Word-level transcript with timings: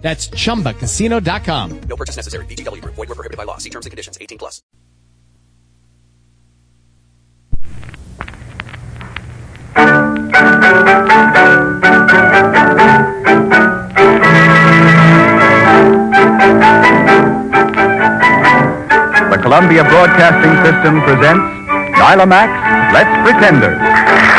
That's 0.00 0.28
chumbacasino.com. 0.28 1.80
No 1.88 1.96
purchase 1.96 2.16
necessary. 2.16 2.46
VGW 2.46 2.80
Group. 2.80 2.94
Void 2.94 3.08
were 3.08 3.16
prohibited 3.16 3.36
by 3.36 3.44
law. 3.44 3.58
See 3.58 3.70
terms 3.70 3.86
and 3.86 3.90
conditions. 3.90 4.16
18 4.20 4.38
plus. 4.38 4.62
The 19.30 19.42
Columbia 19.42 19.84
Broadcasting 19.84 20.54
System 20.64 21.02
presents 21.02 21.44
Nila 21.98 22.26
Mack's, 22.26 22.94
Let's 22.94 23.12
Pretenders. 23.24 24.35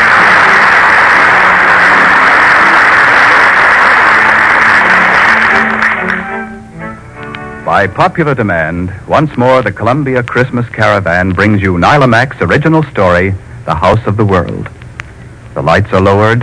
By 7.78 7.86
popular 7.86 8.34
demand, 8.34 8.92
once 9.06 9.36
more 9.36 9.62
the 9.62 9.70
Columbia 9.70 10.24
Christmas 10.24 10.68
Caravan 10.68 11.30
brings 11.30 11.62
you 11.62 11.78
Nila 11.78 12.08
Mack's 12.08 12.42
original 12.42 12.82
story, 12.82 13.32
The 13.66 13.74
House 13.76 14.04
of 14.04 14.16
the 14.16 14.24
World. 14.24 14.68
The 15.54 15.62
lights 15.62 15.92
are 15.92 16.00
lowered, 16.00 16.40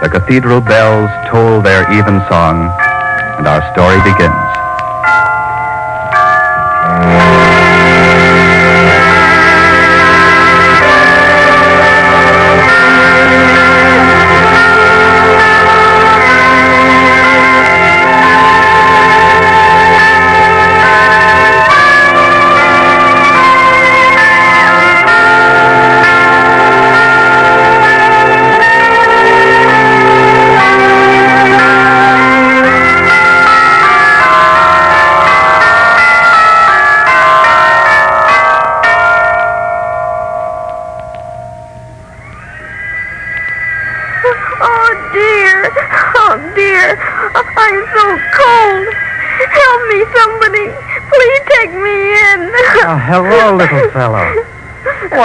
the 0.00 0.08
cathedral 0.10 0.62
bells 0.62 1.10
toll 1.28 1.60
their 1.60 1.82
even 1.92 2.24
song, 2.30 2.72
and 3.36 3.46
our 3.46 3.60
story 3.74 4.00
begins. 4.00 4.32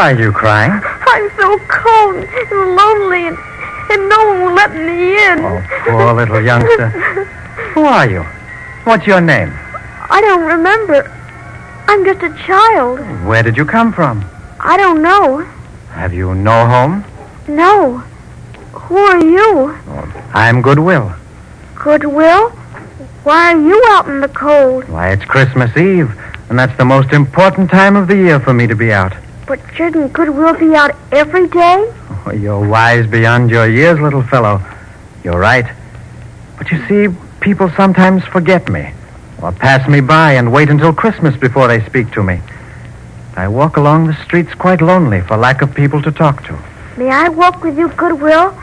Why 0.02 0.14
are 0.14 0.20
you 0.20 0.32
crying? 0.32 0.72
I'm 0.74 1.30
so 1.38 1.60
cold 1.68 2.16
and 2.16 2.76
lonely, 2.76 3.28
and, 3.28 3.38
and 3.92 4.10
no 4.10 4.18
one 4.30 4.42
will 4.42 4.54
let 4.56 4.74
me 4.74 5.14
in. 5.28 5.46
Oh, 5.46 5.64
poor 5.86 6.14
little 6.16 6.42
youngster. 6.42 6.88
Who 7.76 7.82
are 7.82 8.10
you? 8.10 8.24
What's 8.84 9.06
your 9.06 9.22
name? 9.22 9.54
I 10.10 10.20
don't 10.22 10.42
remember. 10.42 11.04
I'm 11.88 12.04
just 12.04 12.24
a 12.24 12.36
child. 12.48 13.00
Where 13.28 13.44
did 13.44 13.56
you 13.56 13.64
come 13.64 13.94
from? 13.94 14.26
I 14.60 14.76
don't 14.76 15.04
know. 15.04 15.42
Have 15.92 16.16
you 16.16 16.34
no 16.34 16.66
home? 16.66 17.06
No. 17.48 18.00
Who 18.74 18.98
are 18.98 19.24
you? 19.24 19.78
Oh, 19.86 20.32
I'm 20.34 20.64
Goodwill. 20.64 21.14
Goodwill? 21.76 22.50
Why 23.24 23.54
are 23.54 23.62
you 23.62 23.80
out 23.90 24.08
in 24.08 24.20
the 24.22 24.30
cold? 24.30 24.90
Why, 24.90 25.12
it's 25.12 25.26
Christmas 25.26 25.78
Eve, 25.78 26.12
and 26.50 26.58
that's 26.58 26.76
the 26.80 26.86
most 26.86 27.14
important 27.14 27.70
time 27.70 27.96
of 27.96 28.08
the 28.08 28.16
year 28.16 28.40
for 28.40 28.52
me 28.52 28.66
to 28.66 28.76
be 28.76 28.92
out. 28.92 29.14
But 29.48 29.60
shouldn't 29.76 30.14
Goodwill 30.14 30.54
be 30.58 30.76
out 30.76 30.96
every 31.12 31.48
day? 31.48 31.92
Oh, 32.26 32.32
you're 32.32 32.68
wise 32.68 33.08
beyond 33.08 33.50
your 33.50 33.68
years, 33.68 34.00
little 34.00 34.24
fellow. 34.24 34.62
You're 35.24 35.40
right. 35.40 35.66
But 36.58 36.72
you 36.72 36.86
see, 36.88 37.16
people 37.40 37.70
sometimes 37.72 38.24
forget 38.26 38.70
me, 38.70 38.94
or 39.42 39.52
pass 39.52 39.88
me 39.90 40.00
by 40.00 40.34
and 40.34 40.52
wait 40.54 40.70
until 40.70 40.94
Christmas 40.94 41.36
before 41.36 41.68
they 41.68 41.84
speak 41.86 42.12
to 42.12 42.24
me. 42.24 42.40
I 43.36 43.48
walk 43.48 43.78
along 43.78 44.08
the 44.08 44.24
streets 44.24 44.54
quite 44.54 44.82
lonely 44.82 45.22
for 45.22 45.38
lack 45.38 45.62
of 45.62 45.74
people 45.74 46.02
to 46.04 46.12
talk 46.12 46.44
to. 46.46 46.60
May 46.98 47.10
I 47.10 47.30
walk 47.30 47.64
with 47.64 47.78
you, 47.78 47.88
Goodwill? 47.90 48.56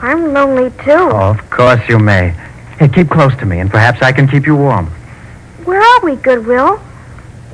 I'm 0.00 0.32
lonely 0.32 0.70
too. 0.84 0.92
Oh, 0.92 1.30
of 1.30 1.50
course 1.50 1.80
you 1.88 1.98
may. 1.98 2.30
Hey, 2.78 2.88
keep 2.88 3.10
close 3.10 3.34
to 3.36 3.46
me, 3.46 3.58
and 3.60 3.70
perhaps 3.70 4.02
I 4.02 4.12
can 4.12 4.26
keep 4.26 4.46
you 4.46 4.56
warm. 4.56 4.86
Where 5.64 5.80
are 5.80 6.00
we, 6.04 6.16
Goodwill? 6.16 6.80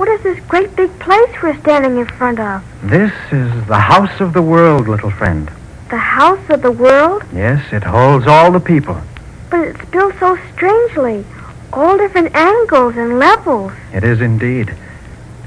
What 0.00 0.08
is 0.08 0.22
this 0.22 0.40
great 0.48 0.74
big 0.76 0.98
place 0.98 1.30
we're 1.42 1.60
standing 1.60 1.98
in 1.98 2.06
front 2.06 2.40
of? 2.40 2.64
This 2.82 3.12
is 3.30 3.66
the 3.66 3.78
house 3.78 4.18
of 4.18 4.32
the 4.32 4.40
world, 4.40 4.88
little 4.88 5.10
friend. 5.10 5.50
The 5.90 5.98
house 5.98 6.40
of 6.48 6.62
the 6.62 6.72
world? 6.72 7.22
Yes, 7.34 7.70
it 7.70 7.84
holds 7.84 8.26
all 8.26 8.50
the 8.50 8.60
people. 8.60 8.98
But 9.50 9.60
it's 9.60 9.84
built 9.90 10.14
so 10.18 10.38
strangely. 10.54 11.26
All 11.74 11.98
different 11.98 12.34
angles 12.34 12.96
and 12.96 13.18
levels. 13.18 13.72
It 13.92 14.02
is 14.02 14.22
indeed. 14.22 14.74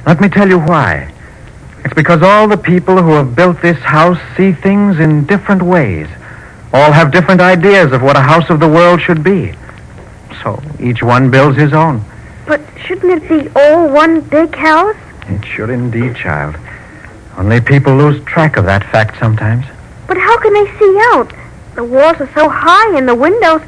Let 0.06 0.22
me 0.22 0.30
tell 0.30 0.48
you 0.48 0.60
why. 0.60 1.12
It's 1.84 1.96
because 1.96 2.22
all 2.22 2.48
the 2.48 2.56
people 2.56 3.02
who 3.02 3.14
have 3.14 3.36
built 3.36 3.60
this 3.60 3.80
house 3.80 4.20
see 4.38 4.52
things 4.52 5.00
in 5.00 5.26
different 5.26 5.64
ways. 5.64 6.08
All 6.72 6.92
have 6.92 7.12
different 7.12 7.42
ideas 7.42 7.92
of 7.92 8.04
what 8.04 8.16
a 8.16 8.22
house 8.22 8.52
of 8.52 8.60
the 8.60 8.70
world 8.70 9.02
should 9.02 9.24
be. 9.24 9.56
So 10.44 10.62
each 10.80 11.02
one 11.02 11.32
builds 11.32 11.58
his 11.58 11.74
own. 11.74 12.06
But 12.46 12.62
shouldn't 12.86 13.24
it 13.24 13.30
be 13.30 13.50
all 13.56 13.90
one 13.90 14.22
big 14.22 14.56
house? 14.56 14.96
It 15.28 15.46
should 15.46 15.70
indeed, 15.70 16.16
child. 16.16 16.56
Only 17.38 17.62
people 17.62 17.96
lose 17.96 18.24
track 18.26 18.58
of 18.58 18.66
that 18.66 18.84
fact 18.92 19.18
sometimes. 19.20 19.66
But 20.08 20.18
how 20.18 20.38
can 20.40 20.54
they 20.54 20.66
see 20.78 21.00
out? 21.14 21.34
The 21.76 21.84
walls 21.84 22.18
are 22.20 22.32
so 22.36 22.50
high 22.50 22.98
and 22.98 23.08
the 23.08 23.16
windows. 23.16 23.62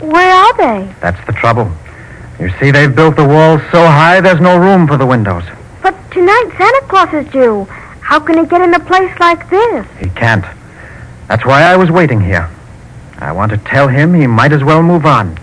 Where 0.00 0.32
are 0.32 0.56
they? 0.56 0.94
That's 1.00 1.24
the 1.26 1.32
trouble. 1.32 1.70
You 2.38 2.50
see, 2.58 2.70
they've 2.70 2.94
built 2.94 3.16
the 3.16 3.26
walls 3.26 3.60
so 3.70 3.84
high 3.86 4.20
there's 4.20 4.40
no 4.40 4.56
room 4.56 4.86
for 4.86 4.96
the 4.96 5.04
windows. 5.04 5.44
But 5.82 5.94
tonight 6.10 6.50
Santa 6.56 6.82
Claus 6.88 7.12
is 7.12 7.30
due. 7.32 7.64
How 8.00 8.18
can 8.18 8.38
he 8.38 8.46
get 8.46 8.62
in 8.62 8.72
a 8.72 8.80
place 8.80 9.12
like 9.20 9.50
this? 9.50 9.86
He 9.98 10.08
can't. 10.10 10.44
That's 11.28 11.44
why 11.44 11.62
I 11.62 11.76
was 11.76 11.90
waiting 11.90 12.20
here. 12.20 12.48
I 13.18 13.32
want 13.32 13.52
to 13.52 13.58
tell 13.58 13.88
him 13.88 14.14
he 14.14 14.26
might 14.26 14.52
as 14.52 14.64
well 14.64 14.82
move 14.82 15.04
on. 15.04 15.38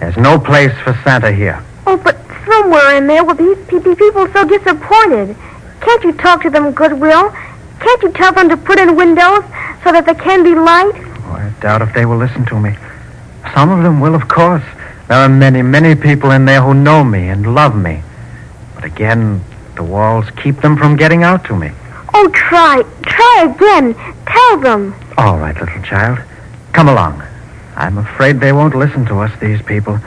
There's 0.00 0.16
no 0.16 0.38
place 0.38 0.72
for 0.84 0.92
Santa 1.04 1.32
here. 1.32 1.62
Oh, 1.86 1.96
but 1.96 2.16
somewhere 2.46 2.96
in 2.96 3.06
there 3.06 3.24
will 3.24 3.34
be 3.34 3.54
pe- 3.66 3.80
pe- 3.80 3.94
people 3.94 4.26
so 4.32 4.44
disappointed. 4.44 5.36
Can't 5.80 6.02
you 6.04 6.12
talk 6.12 6.42
to 6.42 6.50
them, 6.50 6.72
Goodwill? 6.72 7.30
Can't 7.80 8.02
you 8.02 8.12
tell 8.12 8.32
them 8.32 8.48
to 8.48 8.56
put 8.56 8.78
in 8.78 8.96
windows 8.96 9.44
so 9.84 9.92
that 9.92 10.04
there 10.06 10.14
can 10.14 10.42
be 10.42 10.54
light? 10.54 10.92
Oh, 11.26 11.32
I 11.32 11.52
doubt 11.60 11.82
if 11.82 11.92
they 11.94 12.04
will 12.06 12.16
listen 12.16 12.44
to 12.46 12.60
me. 12.60 12.74
Some 13.54 13.70
of 13.70 13.82
them 13.82 14.00
will, 14.00 14.14
of 14.14 14.28
course. 14.28 14.64
There 15.08 15.16
are 15.18 15.28
many, 15.28 15.62
many 15.62 15.94
people 15.94 16.30
in 16.32 16.44
there 16.46 16.60
who 16.60 16.74
know 16.74 17.04
me 17.04 17.28
and 17.28 17.54
love 17.54 17.76
me. 17.76 18.02
But 18.74 18.84
again, 18.84 19.42
the 19.76 19.84
walls 19.84 20.26
keep 20.42 20.60
them 20.60 20.76
from 20.76 20.96
getting 20.96 21.22
out 21.22 21.44
to 21.46 21.56
me. 21.56 21.70
Oh, 22.12 22.28
try. 22.34 22.82
Try 23.02 23.54
again. 23.54 23.94
Tell 24.26 24.58
them. 24.58 24.94
All 25.16 25.38
right, 25.38 25.54
little 25.58 25.82
child. 25.82 26.18
Come 26.72 26.88
along. 26.88 27.22
I'm 27.76 27.98
afraid 27.98 28.40
they 28.40 28.52
won't 28.52 28.74
listen 28.74 29.04
to 29.06 29.20
us, 29.20 29.38
these 29.38 29.60
people. 29.62 29.98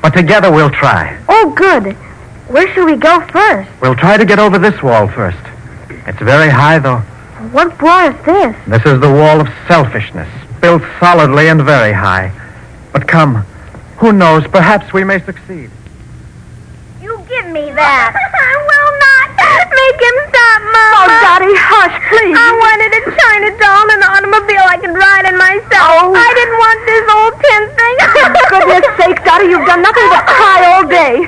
But 0.00 0.14
together 0.14 0.50
we'll 0.50 0.70
try. 0.70 1.22
Oh, 1.28 1.52
good. 1.54 1.92
Where 2.48 2.72
shall 2.72 2.86
we 2.86 2.96
go 2.96 3.20
first? 3.28 3.70
We'll 3.80 3.94
try 3.94 4.16
to 4.16 4.24
get 4.24 4.38
over 4.38 4.58
this 4.58 4.82
wall 4.82 5.08
first. 5.08 5.38
It's 6.06 6.18
very 6.18 6.48
high, 6.48 6.78
though. 6.78 6.98
What 7.52 7.80
wall 7.80 8.08
is 8.08 8.24
this? 8.24 8.56
This 8.66 8.86
is 8.86 9.00
the 9.00 9.12
wall 9.12 9.40
of 9.40 9.48
selfishness, 9.68 10.28
built 10.60 10.82
solidly 10.98 11.48
and 11.48 11.62
very 11.62 11.92
high. 11.92 12.32
But 12.92 13.06
come, 13.06 13.36
who 13.98 14.12
knows? 14.12 14.46
Perhaps 14.46 14.92
we 14.92 15.04
may 15.04 15.20
succeed. 15.20 15.70
You 17.00 17.24
give 17.28 17.46
me 17.46 17.72
that. 17.72 18.68
I 19.82 19.90
will 19.90 19.98
not. 19.98 19.98
Make 19.98 19.98
him 20.02 20.16
stop, 20.30 20.60
Mama. 20.62 20.98
Oh, 21.02 21.18
Dottie, 21.26 21.58
hush, 21.58 21.96
please. 22.08 22.36
I 22.38 22.50
wanted 22.54 22.90
a 22.94 23.02
china 23.10 23.48
doll 23.58 23.86
and 23.90 23.98
an 23.98 24.08
automobile 24.14 24.66
I 24.66 24.78
could 24.78 24.94
ride 24.94 25.26
in 25.26 25.36
myself. 25.36 26.06
Oh. 26.06 26.14
I 26.14 26.30
didn't 26.38 26.58
want 26.58 26.78
this 26.86 27.04
old 27.10 27.34
tin 27.42 27.62
thing. 27.74 27.94
For 28.48 28.60
goodness 28.62 28.94
sake, 28.96 29.18
Dottie, 29.24 29.50
you've 29.50 29.66
done 29.66 29.82
nothing 29.82 30.06
but 30.08 30.24
cry 30.26 30.58
all 30.70 30.86
day. 30.86 31.26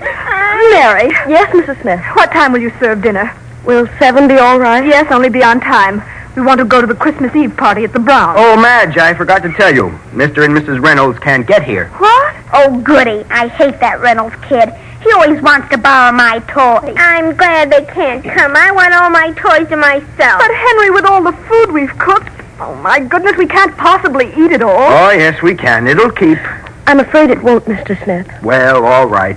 Mary. 0.70 1.10
Yes, 1.26 1.50
Mrs. 1.54 1.80
Smith. 1.82 2.00
What 2.14 2.30
time 2.32 2.52
will 2.52 2.60
you 2.60 2.72
serve 2.80 3.02
dinner? 3.02 3.34
Will 3.64 3.88
seven 3.98 4.28
be 4.28 4.38
all 4.38 4.58
right? 4.58 4.84
Yes, 4.84 5.10
only 5.10 5.28
be 5.30 5.42
on 5.42 5.60
time. 5.60 6.02
We 6.36 6.42
want 6.42 6.58
to 6.58 6.64
go 6.64 6.80
to 6.80 6.86
the 6.86 6.94
Christmas 6.94 7.34
Eve 7.36 7.56
party 7.56 7.84
at 7.84 7.92
the 7.92 8.00
Brown. 8.00 8.34
Oh, 8.36 8.56
Madge, 8.60 8.98
I 8.98 9.14
forgot 9.14 9.42
to 9.44 9.52
tell 9.52 9.72
you. 9.74 9.90
Mr. 10.12 10.44
and 10.44 10.54
Mrs. 10.54 10.82
Reynolds 10.82 11.18
can't 11.20 11.46
get 11.46 11.62
here. 11.62 11.88
What? 11.98 12.34
Oh, 12.52 12.80
goody. 12.80 13.24
I 13.30 13.48
hate 13.48 13.78
that 13.80 14.00
Reynolds 14.00 14.34
kid. 14.48 14.74
He 15.04 15.12
always 15.12 15.40
wants 15.42 15.68
to 15.68 15.76
borrow 15.76 16.12
my 16.12 16.38
toys. 16.48 16.96
I'm 16.98 17.36
glad 17.36 17.70
they 17.70 17.84
can't 17.84 18.24
come. 18.24 18.56
I 18.56 18.70
want 18.72 18.94
all 18.94 19.10
my 19.10 19.32
toys 19.32 19.68
to 19.68 19.76
myself. 19.76 20.40
But 20.40 20.50
Henry, 20.50 20.90
with 20.90 21.04
all 21.04 21.22
the 21.22 21.32
food 21.46 21.72
we've 21.72 21.96
cooked, 21.98 22.30
oh 22.58 22.74
my 22.76 23.00
goodness, 23.00 23.36
we 23.36 23.46
can't 23.46 23.76
possibly 23.76 24.28
eat 24.28 24.50
it 24.50 24.62
all. 24.62 24.70
Oh, 24.92 25.10
yes, 25.10 25.42
we 25.42 25.54
can. 25.54 25.86
It'll 25.86 26.10
keep. 26.10 26.38
I'm 26.86 27.00
afraid 27.00 27.28
it 27.28 27.42
won't, 27.42 27.66
Mr. 27.66 28.02
Smith. 28.02 28.26
Well, 28.42 28.86
all 28.86 29.06
right. 29.06 29.36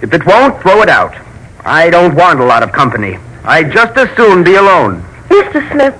If 0.00 0.14
it 0.14 0.24
won't, 0.24 0.60
throw 0.62 0.80
it 0.80 0.88
out. 0.88 1.14
I 1.66 1.90
don't 1.90 2.14
want 2.14 2.40
a 2.40 2.44
lot 2.44 2.62
of 2.62 2.72
company. 2.72 3.18
I'd 3.44 3.72
just 3.72 3.98
as 3.98 4.08
soon 4.16 4.42
be 4.42 4.54
alone. 4.54 5.02
Mr. 5.28 5.70
Smith, 5.72 5.94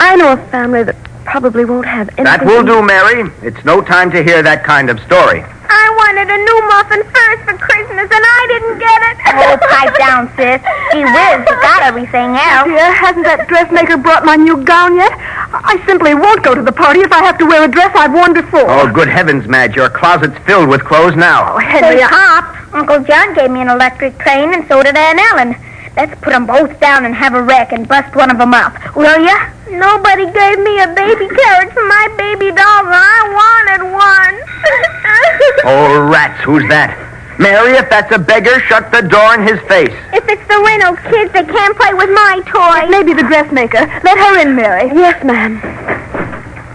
I 0.00 0.16
know 0.16 0.32
a 0.32 0.36
family 0.48 0.82
that 0.82 0.96
probably 1.24 1.64
won't 1.64 1.86
have 1.86 2.08
anything. 2.10 2.24
That 2.24 2.44
will 2.44 2.64
do, 2.64 2.82
Mary. 2.82 3.30
It's 3.42 3.64
no 3.64 3.80
time 3.80 4.10
to 4.10 4.24
hear 4.24 4.42
that 4.42 4.64
kind 4.64 4.90
of 4.90 4.98
story. 5.00 5.44
I 5.68 5.84
wanted 5.96 6.28
a 6.30 6.38
new 6.38 6.58
muffin 6.68 7.02
first 7.08 7.40
for 7.48 7.56
Christmas, 7.58 8.08
and 8.10 8.24
I 8.24 8.40
didn't 8.48 8.78
get 8.78 9.00
it. 9.10 9.16
Oh, 9.34 9.58
pipe 9.58 9.98
down, 9.98 10.30
sis. 10.36 10.62
Gee 10.92 11.02
whiz, 11.02 11.42
you 11.50 11.56
got 11.58 11.82
everything 11.82 12.36
else. 12.38 12.70
Dear, 12.70 12.92
hasn't 12.94 13.24
that 13.26 13.48
dressmaker 13.48 13.96
brought 13.96 14.24
my 14.24 14.36
new 14.36 14.62
gown 14.62 14.94
yet? 14.94 15.10
I 15.10 15.82
simply 15.86 16.14
won't 16.14 16.44
go 16.44 16.54
to 16.54 16.62
the 16.62 16.70
party 16.70 17.00
if 17.00 17.10
I 17.10 17.18
have 17.24 17.36
to 17.38 17.46
wear 17.46 17.64
a 17.64 17.68
dress 17.68 17.90
I've 17.96 18.12
worn 18.12 18.32
before. 18.32 18.62
Oh, 18.70 18.86
good 18.92 19.08
heavens, 19.08 19.48
Madge. 19.48 19.74
Your 19.74 19.90
closet's 19.90 20.38
filled 20.46 20.68
with 20.68 20.84
clothes 20.84 21.16
now. 21.16 21.54
Oh, 21.54 21.58
Henry, 21.58 21.98
Say, 21.98 22.06
Pop, 22.06 22.74
Uncle 22.74 23.02
John 23.02 23.34
gave 23.34 23.50
me 23.50 23.60
an 23.62 23.68
electric 23.68 24.18
train, 24.20 24.54
and 24.54 24.66
so 24.68 24.82
did 24.84 24.96
Aunt 24.96 25.18
Ellen. 25.32 25.56
Let's 25.96 26.14
put 26.20 26.32
'em 26.32 26.46
both 26.46 26.78
down 26.80 27.04
and 27.04 27.14
have 27.14 27.34
a 27.34 27.42
wreck 27.42 27.72
and 27.72 27.86
bust 27.86 28.14
one 28.16 28.30
of 28.30 28.40
'em 28.40 28.52
up, 28.52 28.72
will 28.96 29.18
ya? 29.24 29.36
Nobody 29.70 30.26
gave 30.30 30.58
me 30.58 30.80
a 30.82 30.88
baby 30.88 31.28
carriage 31.28 31.72
for 31.72 31.84
my 31.86 32.08
baby 32.18 32.50
doll, 32.50 32.84
and 32.86 32.94
I 32.94 33.20
wanted 33.40 33.82
one. 33.92 34.34
Oh, 35.66 36.00
rats, 36.10 36.42
who's 36.42 36.68
that? 36.68 36.94
Mary, 37.38 37.72
if 37.72 37.88
that's 37.88 38.12
a 38.14 38.18
beggar, 38.18 38.60
shut 38.60 38.92
the 38.92 39.00
door 39.02 39.34
in 39.34 39.42
his 39.42 39.58
face. 39.62 39.94
If 40.12 40.28
it's 40.28 40.46
the 40.46 40.62
Reynolds 40.62 41.00
kids, 41.10 41.32
they 41.32 41.44
can't 41.44 41.76
play 41.76 41.94
with 41.94 42.10
my 42.10 42.40
toys. 42.46 42.90
maybe 42.90 43.12
the 43.14 43.22
dressmaker. 43.22 43.80
Let 44.04 44.18
her 44.18 44.38
in, 44.40 44.54
Mary. 44.54 44.90
Yes, 44.94 45.22
ma'am. 45.24 45.60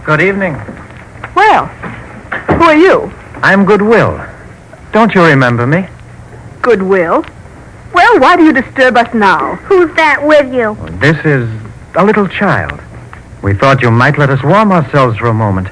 Good 0.04 0.20
evening. 0.20 0.54
Well, 1.34 1.66
who 1.66 2.64
are 2.64 2.74
you? 2.74 3.12
I'm 3.42 3.64
Goodwill. 3.64 4.20
Don't 4.92 5.14
you 5.14 5.22
remember 5.24 5.66
me? 5.66 5.86
Goodwill. 6.62 7.24
Well, 7.92 8.20
why 8.20 8.36
do 8.36 8.44
you 8.44 8.52
disturb 8.52 8.96
us 8.96 9.12
now? 9.14 9.56
Who's 9.56 9.94
that 9.96 10.24
with 10.24 10.52
you? 10.52 10.76
This 10.98 11.18
is 11.24 11.48
a 11.96 12.04
little 12.04 12.28
child. 12.28 12.80
We 13.42 13.54
thought 13.54 13.82
you 13.82 13.90
might 13.90 14.18
let 14.18 14.30
us 14.30 14.42
warm 14.42 14.70
ourselves 14.70 15.18
for 15.18 15.26
a 15.26 15.34
moment. 15.34 15.68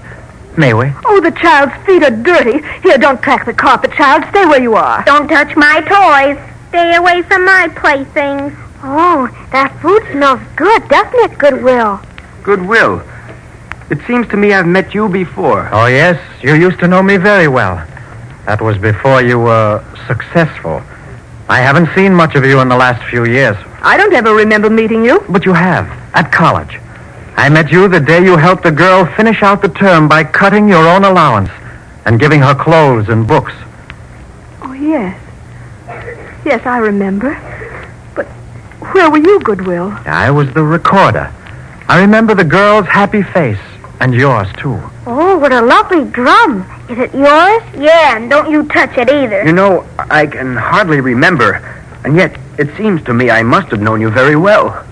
May 0.56 0.74
we? 0.74 0.90
Oh, 1.04 1.20
the 1.20 1.30
child's 1.30 1.74
feet 1.86 2.02
are 2.02 2.10
dirty. 2.10 2.66
Here, 2.82 2.98
don't 2.98 3.22
crack 3.22 3.46
the 3.46 3.54
carpet, 3.54 3.92
child. 3.92 4.24
Stay 4.30 4.44
where 4.46 4.60
you 4.60 4.74
are. 4.74 5.04
Don't 5.04 5.28
touch 5.28 5.54
my 5.54 5.80
toys. 5.82 6.36
Stay 6.70 6.96
away 6.96 7.22
from 7.22 7.44
my 7.44 7.68
playthings. 7.76 8.52
Oh, 8.82 9.28
that 9.52 9.76
food 9.80 10.02
smells 10.10 10.40
good, 10.56 10.88
doesn't 10.88 11.14
it, 11.30 11.38
Goodwill? 11.38 12.00
Goodwill. 12.42 13.02
It 13.90 14.00
seems 14.06 14.28
to 14.28 14.36
me 14.36 14.52
I've 14.52 14.66
met 14.66 14.94
you 14.94 15.08
before. 15.08 15.68
Oh, 15.72 15.86
yes. 15.86 16.20
You 16.42 16.54
used 16.54 16.80
to 16.80 16.88
know 16.88 17.02
me 17.02 17.16
very 17.16 17.48
well. 17.48 17.76
That 18.46 18.60
was 18.60 18.76
before 18.78 19.22
you 19.22 19.38
were 19.38 19.84
successful. 20.06 20.82
I 21.48 21.60
haven't 21.60 21.88
seen 21.94 22.12
much 22.14 22.34
of 22.34 22.44
you 22.44 22.60
in 22.60 22.68
the 22.68 22.76
last 22.76 23.02
few 23.08 23.24
years, 23.24 23.56
I 23.80 23.96
don't 23.96 24.12
ever 24.12 24.34
remember 24.34 24.68
meeting 24.68 25.04
you. 25.04 25.24
but 25.28 25.44
you 25.46 25.52
have, 25.54 25.86
at 26.14 26.30
college. 26.32 26.78
I 27.36 27.48
met 27.48 27.70
you 27.70 27.88
the 27.88 28.00
day 28.00 28.22
you 28.24 28.36
helped 28.36 28.66
a 28.66 28.70
girl 28.72 29.06
finish 29.06 29.42
out 29.42 29.62
the 29.62 29.68
term 29.68 30.08
by 30.08 30.24
cutting 30.24 30.68
your 30.68 30.86
own 30.88 31.04
allowance 31.04 31.50
and 32.04 32.18
giving 32.18 32.40
her 32.40 32.54
clothes 32.54 33.08
and 33.08 33.26
books. 33.26 33.52
Oh, 34.62 34.72
yes. 34.72 35.16
Yes, 36.44 36.66
I 36.66 36.78
remember. 36.78 37.34
But 38.14 38.26
where 38.92 39.08
were 39.10 39.18
you, 39.18 39.38
Goodwill? 39.40 39.92
I 40.04 40.30
was 40.30 40.52
the 40.52 40.64
recorder. 40.64 41.32
I 41.86 42.00
remember 42.00 42.34
the 42.34 42.44
girl's 42.44 42.86
happy 42.86 43.22
face, 43.22 43.58
and 44.00 44.14
yours, 44.14 44.48
too. 44.58 44.80
Oh, 45.06 45.38
what 45.38 45.52
a 45.52 45.60
lovely 45.62 46.04
drum. 46.04 46.62
Is 46.88 46.98
it 46.98 47.12
yours? 47.14 47.62
Yeah, 47.76 48.16
and 48.16 48.30
don't 48.30 48.50
you 48.50 48.64
touch 48.68 48.96
it 48.96 49.10
either. 49.10 49.44
You 49.44 49.52
know, 49.52 49.86
I 49.98 50.26
can 50.26 50.56
hardly 50.56 51.00
remember, 51.00 51.54
and 52.04 52.16
yet 52.16 52.38
it 52.58 52.74
seems 52.76 53.02
to 53.04 53.14
me 53.14 53.30
I 53.30 53.42
must 53.42 53.68
have 53.68 53.80
known 53.80 54.00
you 54.00 54.10
very 54.10 54.36
well. 54.36 54.84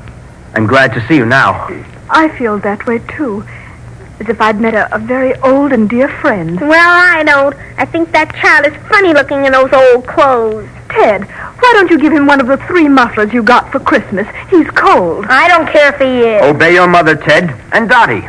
I'm 0.55 0.67
glad 0.67 0.93
to 0.95 1.07
see 1.07 1.17
you 1.17 1.27
now. 1.27 1.69
I 2.11 2.29
feel 2.39 2.59
that 2.61 2.87
way, 2.87 2.99
too. 3.17 3.45
As 4.19 4.29
if 4.31 4.41
I'd 4.41 4.61
met 4.61 4.75
a, 4.75 4.95
a 4.95 4.99
very 4.99 5.35
old 5.41 5.73
and 5.73 5.89
dear 5.91 6.09
friend. 6.09 6.59
Well, 6.61 6.73
I 6.73 7.23
don't. 7.23 7.55
I 7.77 7.85
think 7.85 8.13
that 8.13 8.35
child 8.37 8.67
is 8.67 8.89
funny 8.89 9.13
looking 9.13 9.45
in 9.45 9.53
those 9.53 9.71
old 9.73 10.07
clothes. 10.07 10.67
Ted, 10.89 11.25
why 11.25 11.73
don't 11.75 11.91
you 11.91 11.99
give 11.99 12.13
him 12.13 12.27
one 12.27 12.41
of 12.41 12.47
the 12.47 12.57
three 12.67 12.89
mufflers 12.89 13.33
you 13.35 13.43
got 13.43 13.71
for 13.71 13.79
Christmas? 13.81 14.27
He's 14.49 14.69
cold. 14.71 15.27
I 15.29 15.49
don't 15.49 15.69
care 15.69 15.93
if 15.93 16.01
he 16.01 16.31
is. 16.31 16.43
Obey 16.43 16.73
your 16.73 16.89
mother, 16.89 17.15
Ted. 17.15 17.55
And 17.73 17.89
Dottie. 17.91 18.27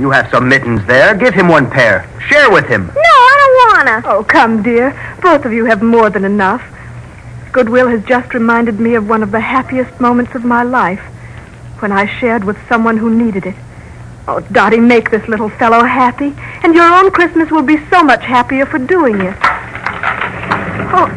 You 0.00 0.10
have 0.12 0.30
some 0.30 0.48
mittens 0.48 0.82
there. 0.86 1.14
Give 1.14 1.34
him 1.34 1.46
one 1.48 1.70
pair. 1.70 2.08
Share 2.26 2.50
with 2.50 2.64
him. 2.66 2.86
No, 2.86 2.92
I 2.96 3.36
don't 3.36 3.86
wanna. 3.86 4.02
Oh, 4.06 4.24
come, 4.24 4.62
dear. 4.62 4.96
Both 5.20 5.44
of 5.44 5.52
you 5.52 5.66
have 5.66 5.82
more 5.82 6.08
than 6.08 6.24
enough. 6.24 6.62
Goodwill 7.52 7.86
has 7.88 8.02
just 8.06 8.32
reminded 8.32 8.80
me 8.80 8.94
of 8.94 9.10
one 9.10 9.22
of 9.22 9.30
the 9.30 9.40
happiest 9.40 10.00
moments 10.00 10.34
of 10.34 10.42
my 10.42 10.62
life 10.62 11.00
when 11.80 11.92
I 11.92 12.06
shared 12.18 12.44
with 12.44 12.56
someone 12.66 12.96
who 12.96 13.14
needed 13.14 13.44
it. 13.44 13.54
Oh, 14.26 14.40
Dottie, 14.40 14.80
make 14.80 15.10
this 15.10 15.28
little 15.28 15.50
fellow 15.50 15.84
happy, 15.84 16.32
and 16.64 16.74
your 16.74 16.90
own 16.90 17.10
Christmas 17.10 17.50
will 17.50 17.62
be 17.62 17.76
so 17.90 18.02
much 18.02 18.22
happier 18.22 18.64
for 18.64 18.78
doing 18.78 19.20
it. 19.20 19.36
Oh, 20.96 21.12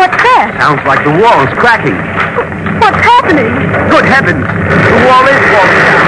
what's 0.00 0.16
that? 0.16 0.56
Sounds 0.56 0.80
like 0.86 1.04
the 1.04 1.12
wall's 1.20 1.52
cracking. 1.60 1.98
What's 2.80 3.04
happening? 3.04 3.52
Good 3.90 4.06
heavens. 4.06 4.46
The 4.48 5.04
wall 5.04 5.28
is 5.28 5.36
falling 5.52 6.01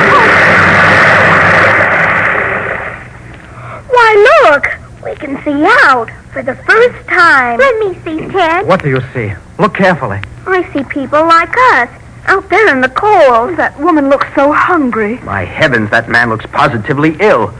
Why, 4.15 4.51
look. 4.51 4.85
We 5.05 5.15
can 5.17 5.43
see 5.45 5.65
out 5.85 6.09
for 6.33 6.43
the 6.43 6.55
first 6.55 7.07
time. 7.09 7.59
Let 7.59 7.79
me 7.79 7.95
see, 8.05 8.27
Ted. 8.33 8.67
What 8.67 8.83
do 8.83 8.89
you 8.89 9.01
see? 9.13 9.35
Look 9.59 9.75
carefully. 9.75 10.21
I 10.47 10.71
see 10.73 10.83
people 10.85 11.21
like 11.21 11.55
us 11.75 11.91
out 12.27 12.49
there 12.49 12.75
in 12.75 12.81
the 12.81 12.89
cold. 12.89 13.57
That 13.59 13.79
woman 13.79 14.09
looks 14.09 14.27
so 14.35 14.51
hungry. 14.53 15.19
My 15.21 15.45
heavens, 15.45 15.91
that 15.91 16.09
man 16.09 16.31
looks 16.31 16.47
positively 16.47 17.17
ill. 17.21 17.53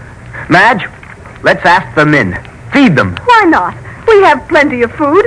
Madge, 0.49 0.89
let's 1.43 1.65
ask 1.67 1.95
the 1.95 2.07
men. 2.07 2.33
Feed 2.73 2.97
them. 2.97 3.15
Why 3.25 3.45
not? 3.45 3.75
We 4.09 4.23
have 4.23 4.49
plenty 4.49 4.83
of 4.83 4.93
food. 4.93 5.27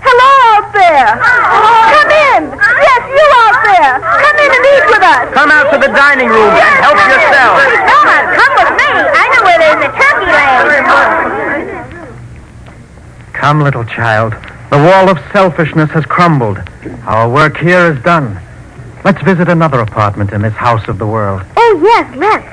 Hello 0.00 0.30
out 0.56 0.72
there. 0.72 1.20
Come 1.20 2.10
in. 2.32 2.42
Yes, 2.58 3.02
you 3.12 3.26
out 3.44 3.58
there. 3.62 3.94
Come 4.00 4.31
in 4.42 4.50
and 4.50 4.64
eat 4.74 4.86
with 4.90 5.02
us. 5.02 5.30
Come 5.34 5.50
out 5.50 5.70
to 5.72 5.78
the 5.78 5.88
dining 5.94 6.28
room 6.28 6.50
and 6.50 6.74
help 6.82 6.98
yourself. 6.98 7.54
Come 7.86 8.08
on, 8.10 8.22
come 8.34 8.52
with 8.58 8.70
me. 8.76 8.90
I 8.90 9.24
know 9.30 9.42
where 9.46 9.58
there's 9.62 9.82
a 9.86 9.90
turkey 9.94 10.26
leg. 10.34 10.82
Come, 13.32 13.62
little 13.62 13.84
child. 13.84 14.34
The 14.70 14.78
wall 14.78 15.08
of 15.08 15.18
selfishness 15.32 15.90
has 15.90 16.06
crumbled. 16.06 16.58
Our 17.04 17.28
work 17.28 17.56
here 17.56 17.92
is 17.92 18.02
done. 18.02 18.40
Let's 19.04 19.22
visit 19.22 19.48
another 19.48 19.80
apartment 19.80 20.32
in 20.32 20.42
this 20.42 20.54
house 20.54 20.86
of 20.88 20.98
the 20.98 21.06
world. 21.06 21.42
Oh, 21.56 21.80
yes, 21.82 22.16
let's. 22.16 22.48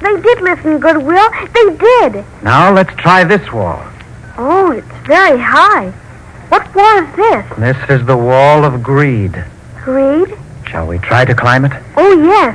They 0.00 0.20
did 0.20 0.40
listen, 0.40 0.78
Goodwill. 0.78 1.30
They 1.52 1.76
did. 1.76 2.24
Now 2.42 2.72
let's 2.72 2.94
try 2.96 3.22
this 3.24 3.52
wall. 3.52 3.84
Oh, 4.38 4.70
it's 4.72 5.06
very 5.06 5.38
high. 5.38 5.90
What 6.48 6.74
wall 6.74 6.98
is 7.04 7.16
this? 7.16 7.44
This 7.58 8.00
is 8.00 8.06
the 8.06 8.16
wall 8.16 8.64
of 8.64 8.82
greed. 8.82 9.44
Greed? 9.84 10.36
Shall 10.70 10.86
we 10.86 10.98
try 10.98 11.24
to 11.24 11.34
climb 11.34 11.64
it? 11.64 11.72
Oh, 11.96 12.22
yes. 12.22 12.54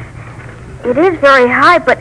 It 0.86 0.98
is 0.98 1.20
very 1.20 1.50
high, 1.50 1.80
but 1.80 2.00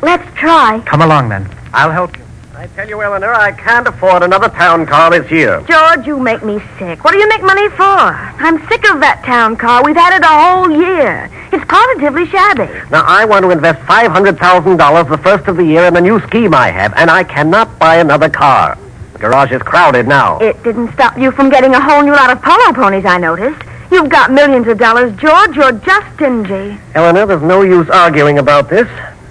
let's 0.00 0.22
try. 0.38 0.80
Come 0.86 1.02
along 1.02 1.28
then. 1.28 1.48
I'll 1.72 1.90
help 1.90 2.16
you. 2.16 2.24
I 2.54 2.68
tell 2.68 2.88
you, 2.88 3.02
Eleanor, 3.02 3.34
I 3.34 3.50
can't 3.50 3.86
afford 3.86 4.22
another 4.22 4.48
town 4.48 4.86
car 4.86 5.10
this 5.10 5.30
year. 5.30 5.60
George, 5.68 6.06
you 6.06 6.18
make 6.20 6.44
me 6.44 6.60
sick. 6.78 7.02
What 7.04 7.12
do 7.12 7.18
you 7.18 7.28
make 7.28 7.42
money 7.42 7.68
for? 7.70 7.84
I'm 7.84 8.58
sick 8.68 8.88
of 8.90 9.00
that 9.00 9.24
town 9.26 9.56
car. 9.56 9.82
We've 9.84 9.96
had 9.96 10.16
it 10.16 10.22
a 10.22 10.28
whole 10.28 10.70
year. 10.70 11.28
It's 11.52 11.64
positively 11.64 12.26
shabby. 12.26 12.72
Now, 12.90 13.02
I 13.04 13.24
want 13.24 13.44
to 13.44 13.50
invest 13.50 13.80
$500,000 13.80 15.08
the 15.08 15.18
first 15.18 15.48
of 15.48 15.56
the 15.56 15.64
year 15.64 15.84
in 15.84 15.96
a 15.96 16.00
new 16.00 16.20
scheme 16.20 16.54
I 16.54 16.70
have, 16.70 16.94
and 16.96 17.10
I 17.10 17.24
cannot 17.24 17.78
buy 17.80 17.96
another 17.96 18.28
car. 18.30 18.78
The 19.14 19.18
garage 19.18 19.50
is 19.50 19.62
crowded 19.62 20.06
now. 20.06 20.38
It 20.38 20.62
didn't 20.62 20.92
stop 20.92 21.18
you 21.18 21.32
from 21.32 21.50
getting 21.50 21.74
a 21.74 21.80
whole 21.80 22.02
new 22.02 22.12
lot 22.12 22.30
of 22.30 22.40
polo 22.40 22.72
ponies, 22.72 23.04
I 23.04 23.18
noticed. 23.18 23.62
You've 23.90 24.08
got 24.08 24.32
millions 24.32 24.66
of 24.66 24.78
dollars, 24.78 25.16
George. 25.16 25.56
You're 25.56 25.72
just 25.72 26.14
stingy. 26.14 26.78
Eleanor, 26.94 27.26
there's 27.26 27.42
no 27.42 27.62
use 27.62 27.88
arguing 27.88 28.38
about 28.38 28.68
this. 28.68 28.88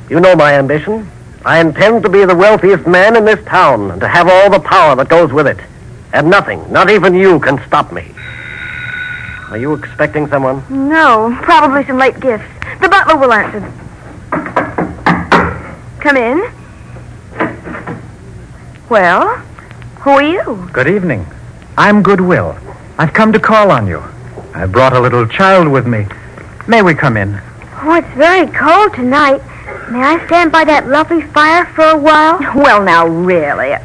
You 0.09 0.19
know 0.19 0.35
my 0.35 0.53
ambition. 0.53 1.09
I 1.43 1.59
intend 1.59 2.03
to 2.03 2.09
be 2.09 2.25
the 2.25 2.35
wealthiest 2.35 2.87
man 2.87 3.15
in 3.15 3.25
this 3.25 3.43
town 3.45 3.91
and 3.91 4.01
to 4.01 4.07
have 4.07 4.27
all 4.27 4.49
the 4.49 4.59
power 4.59 4.95
that 4.95 5.09
goes 5.09 5.31
with 5.31 5.47
it. 5.47 5.59
And 6.13 6.29
nothing, 6.29 6.71
not 6.71 6.89
even 6.89 7.13
you, 7.13 7.39
can 7.39 7.61
stop 7.67 7.91
me. 7.91 8.11
Are 9.49 9.57
you 9.57 9.73
expecting 9.73 10.27
someone? 10.27 10.63
No, 10.69 11.37
probably 11.43 11.85
some 11.85 11.97
late 11.97 12.19
gifts. 12.19 12.45
The 12.81 12.89
butler 12.89 13.17
will 13.17 13.33
answer. 13.33 13.61
Come 15.99 16.17
in. 16.17 16.51
Well, 18.89 19.37
who 19.99 20.09
are 20.11 20.23
you? 20.23 20.69
Good 20.71 20.87
evening. 20.87 21.25
I'm 21.77 22.01
Goodwill. 22.01 22.57
I've 22.97 23.13
come 23.13 23.33
to 23.33 23.39
call 23.39 23.71
on 23.71 23.87
you. 23.87 24.01
I 24.55 24.65
brought 24.67 24.93
a 24.93 24.99
little 25.01 25.27
child 25.27 25.67
with 25.67 25.85
me. 25.85 26.07
May 26.65 26.81
we 26.81 26.95
come 26.95 27.17
in? 27.17 27.37
Oh, 27.81 27.93
it's 27.95 28.07
very 28.15 28.47
cold 28.47 28.93
tonight. 28.93 29.41
May 29.91 30.01
I 30.01 30.25
stand 30.27 30.53
by 30.53 30.63
that 30.63 30.87
lovely 30.87 31.21
fire 31.21 31.65
for 31.75 31.83
a 31.83 31.97
while? 31.97 32.39
Well, 32.55 32.81
now, 32.81 33.05
really. 33.05 33.75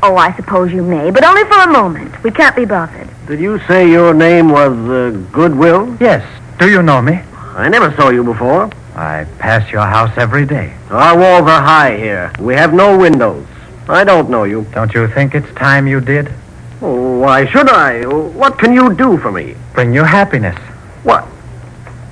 Oh, 0.00 0.14
I 0.14 0.32
suppose 0.36 0.72
you 0.72 0.84
may, 0.84 1.10
but 1.10 1.24
only 1.24 1.42
for 1.46 1.58
a 1.58 1.66
moment. 1.66 2.22
We 2.22 2.30
can't 2.30 2.54
be 2.54 2.64
bothered. 2.64 3.08
Did 3.26 3.40
you 3.40 3.58
say 3.66 3.90
your 3.90 4.14
name 4.14 4.50
was 4.50 4.72
uh, 4.88 5.10
Goodwill? 5.32 5.96
Yes. 5.98 6.24
Do 6.60 6.70
you 6.70 6.80
know 6.80 7.02
me? 7.02 7.14
I 7.56 7.68
never 7.68 7.92
saw 7.96 8.10
you 8.10 8.22
before. 8.22 8.70
I 8.94 9.26
pass 9.40 9.68
your 9.72 9.84
house 9.84 10.16
every 10.16 10.46
day. 10.46 10.72
Our 10.90 11.18
walls 11.18 11.48
are 11.50 11.60
high 11.60 11.96
here. 11.96 12.32
We 12.38 12.54
have 12.54 12.72
no 12.72 12.96
windows. 12.96 13.44
I 13.88 14.04
don't 14.04 14.30
know 14.30 14.44
you. 14.44 14.64
Don't 14.72 14.94
you 14.94 15.08
think 15.08 15.34
it's 15.34 15.52
time 15.54 15.88
you 15.88 16.00
did? 16.00 16.32
Oh, 16.80 17.18
why 17.18 17.44
should 17.46 17.68
I? 17.68 18.06
What 18.06 18.58
can 18.58 18.72
you 18.72 18.94
do 18.94 19.18
for 19.18 19.32
me? 19.32 19.54
Bring 19.74 19.92
you 19.92 20.04
happiness. 20.04 20.56
What? 21.02 21.26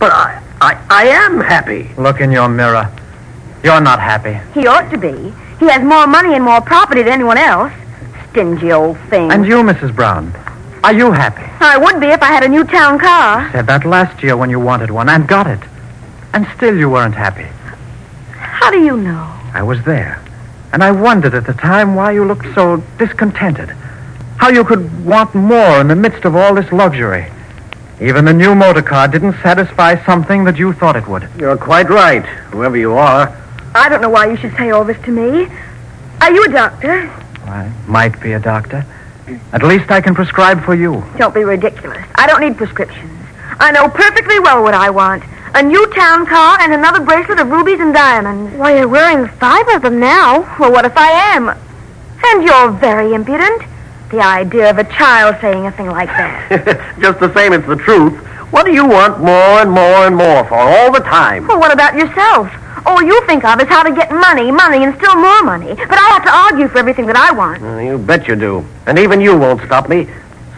But 0.01 0.13
I, 0.13 0.43
I, 0.61 0.87
I 0.91 1.07
am 1.07 1.41
happy. 1.41 1.91
Look 1.97 2.21
in 2.21 2.33
your 2.33 2.49
mirror. 2.49 2.91
You're 3.63 3.81
not 3.81 4.01
happy. 4.01 4.39
He 4.59 4.67
ought 4.67 4.91
to 4.91 4.99
be. 4.99 5.33
He 5.61 5.69
has 5.71 5.83
more 5.83 6.07
money 6.07 6.35
and 6.35 6.45
more 6.45 6.61
property 6.61 7.03
than 7.03 7.13
anyone 7.13 7.39
else. 7.39 7.73
Stingy 8.31 8.73
old 8.73 8.99
thing. 9.09 9.31
And 9.31 9.47
you, 9.47 9.63
Mrs. 9.63 9.95
Brown, 9.95 10.35
are 10.83 10.93
you 10.93 11.13
happy? 11.13 11.45
I 11.61 11.77
would 11.77 12.01
be 12.01 12.09
if 12.09 12.23
I 12.23 12.27
had 12.27 12.43
a 12.43 12.49
new 12.49 12.65
town 12.65 12.99
car. 12.99 13.51
Said 13.53 13.67
that 13.67 13.85
last 13.85 14.23
year 14.23 14.37
when 14.37 14.51
you 14.51 14.61
wanted 14.61 14.91
one 14.91 15.09
and 15.09 15.27
got 15.29 15.47
it. 15.47 15.61
And 16.33 16.47
still 16.57 16.77
you 16.77 16.91
weren't 16.91 17.15
happy. 17.15 17.47
How 18.33 18.71
do 18.71 18.81
you 18.81 18.97
know? 18.97 19.33
I 19.55 19.63
was 19.63 19.83
there. 19.85 20.23
And 20.73 20.83
I 20.83 20.91
wondered 20.91 21.35
at 21.35 21.47
the 21.47 21.55
time 21.55 21.95
why 21.95 22.13
you 22.13 22.25
looked 22.25 22.53
so 22.55 22.83
discontented. 22.99 23.75
How 24.39 24.51
you 24.51 24.65
could 24.65 25.05
want 25.05 25.35
more 25.35 25.81
in 25.81 25.89
the 25.89 25.97
midst 25.97 26.25
of 26.25 26.37
all 26.37 26.55
this 26.55 26.71
luxury. 26.71 27.27
Even 28.01 28.27
the 28.27 28.33
new 28.33 28.55
motor 28.55 28.83
car 28.83 29.09
didn't 29.09 29.35
satisfy 29.43 30.05
something 30.05 30.45
that 30.45 30.59
you 30.59 30.75
thought 30.75 30.97
it 30.97 31.09
would. 31.09 31.29
You're 31.39 31.57
quite 31.57 31.89
right, 31.89 32.25
whoever 32.53 32.77
you 32.77 32.93
are. 32.93 33.35
I 33.75 33.89
don't 33.89 34.03
know 34.03 34.11
why 34.11 34.27
you 34.27 34.37
should 34.37 34.55
say 34.57 34.71
all 34.71 34.85
this 34.85 35.01
to 35.05 35.11
me. 35.11 35.49
Are 36.21 36.31
you 36.31 36.45
a 36.45 36.49
doctor? 36.49 37.09
I 37.47 37.73
might 37.87 38.21
be 38.21 38.33
a 38.33 38.39
doctor. 38.39 38.85
At 39.53 39.63
least 39.63 39.91
I 39.91 40.01
can 40.01 40.15
prescribe 40.15 40.63
for 40.65 40.75
you. 40.75 41.03
Don't 41.17 41.35
be 41.35 41.43
ridiculous. 41.43 42.05
I 42.15 42.27
don't 42.27 42.41
need 42.41 42.57
prescriptions. 42.57 43.11
I 43.59 43.73
know 43.73 43.89
perfectly 43.89 44.39
well 44.39 44.63
what 44.63 44.75
I 44.75 44.91
want. 44.91 45.25
A 45.55 45.63
new 45.63 45.87
town 45.95 46.27
car 46.27 46.59
and 46.61 46.75
another 46.75 47.01
bracelet 47.01 47.39
of 47.39 47.49
rubies 47.49 47.81
and 47.81 47.95
diamonds. 47.95 48.55
Why, 48.57 48.77
you're 48.77 48.89
wearing 48.89 49.27
five 49.39 49.67
of 49.75 49.83
them 49.83 49.99
now. 49.99 50.41
Well, 50.59 50.71
what 50.71 50.85
if 50.85 50.97
I 50.97 51.09
am? 51.35 51.49
And 51.49 52.45
you're 52.45 52.71
very 52.73 53.15
impudent. 53.15 53.63
The 54.11 54.21
idea 54.21 54.71
of 54.71 54.79
a 54.79 54.85
child 54.85 55.37
saying 55.41 55.67
a 55.67 55.73
thing 55.73 55.87
like 55.87 56.09
that. 56.09 56.97
Just 57.01 57.19
the 57.21 57.33
same, 57.35 57.53
it's 57.53 57.67
the 57.67 57.77
truth. 57.77 58.15
What 58.53 58.65
do 58.65 58.73
you 58.73 58.87
want 58.87 59.19
more 59.19 59.61
and 59.61 59.71
more 59.71 60.07
and 60.07 60.15
more 60.15 60.45
for 60.45 60.55
all 60.55 60.93
the 60.93 61.01
time? 61.01 61.47
Well, 61.49 61.59
what 61.59 61.73
about 61.73 61.95
yourself? 61.95 62.49
All 62.87 63.03
you 63.03 63.21
think 63.27 63.45
of 63.45 63.61
is 63.61 63.67
how 63.69 63.83
to 63.83 63.93
get 63.93 64.13
money, 64.13 64.53
money, 64.53 64.85
and 64.85 64.95
still 64.97 65.17
more 65.17 65.43
money. 65.43 65.75
But 65.75 65.99
I 65.99 66.09
have 66.15 66.25
to 66.25 66.31
argue 66.31 66.69
for 66.69 66.79
everything 66.79 67.07
that 67.07 67.17
I 67.17 67.33
want. 67.33 67.61
Uh, 67.61 67.79
you 67.79 67.99
bet 67.99 68.29
you 68.29 68.37
do. 68.37 68.65
And 68.87 68.97
even 68.99 69.21
you 69.21 69.37
won't 69.37 69.61
stop 69.63 69.89
me. 69.89 70.07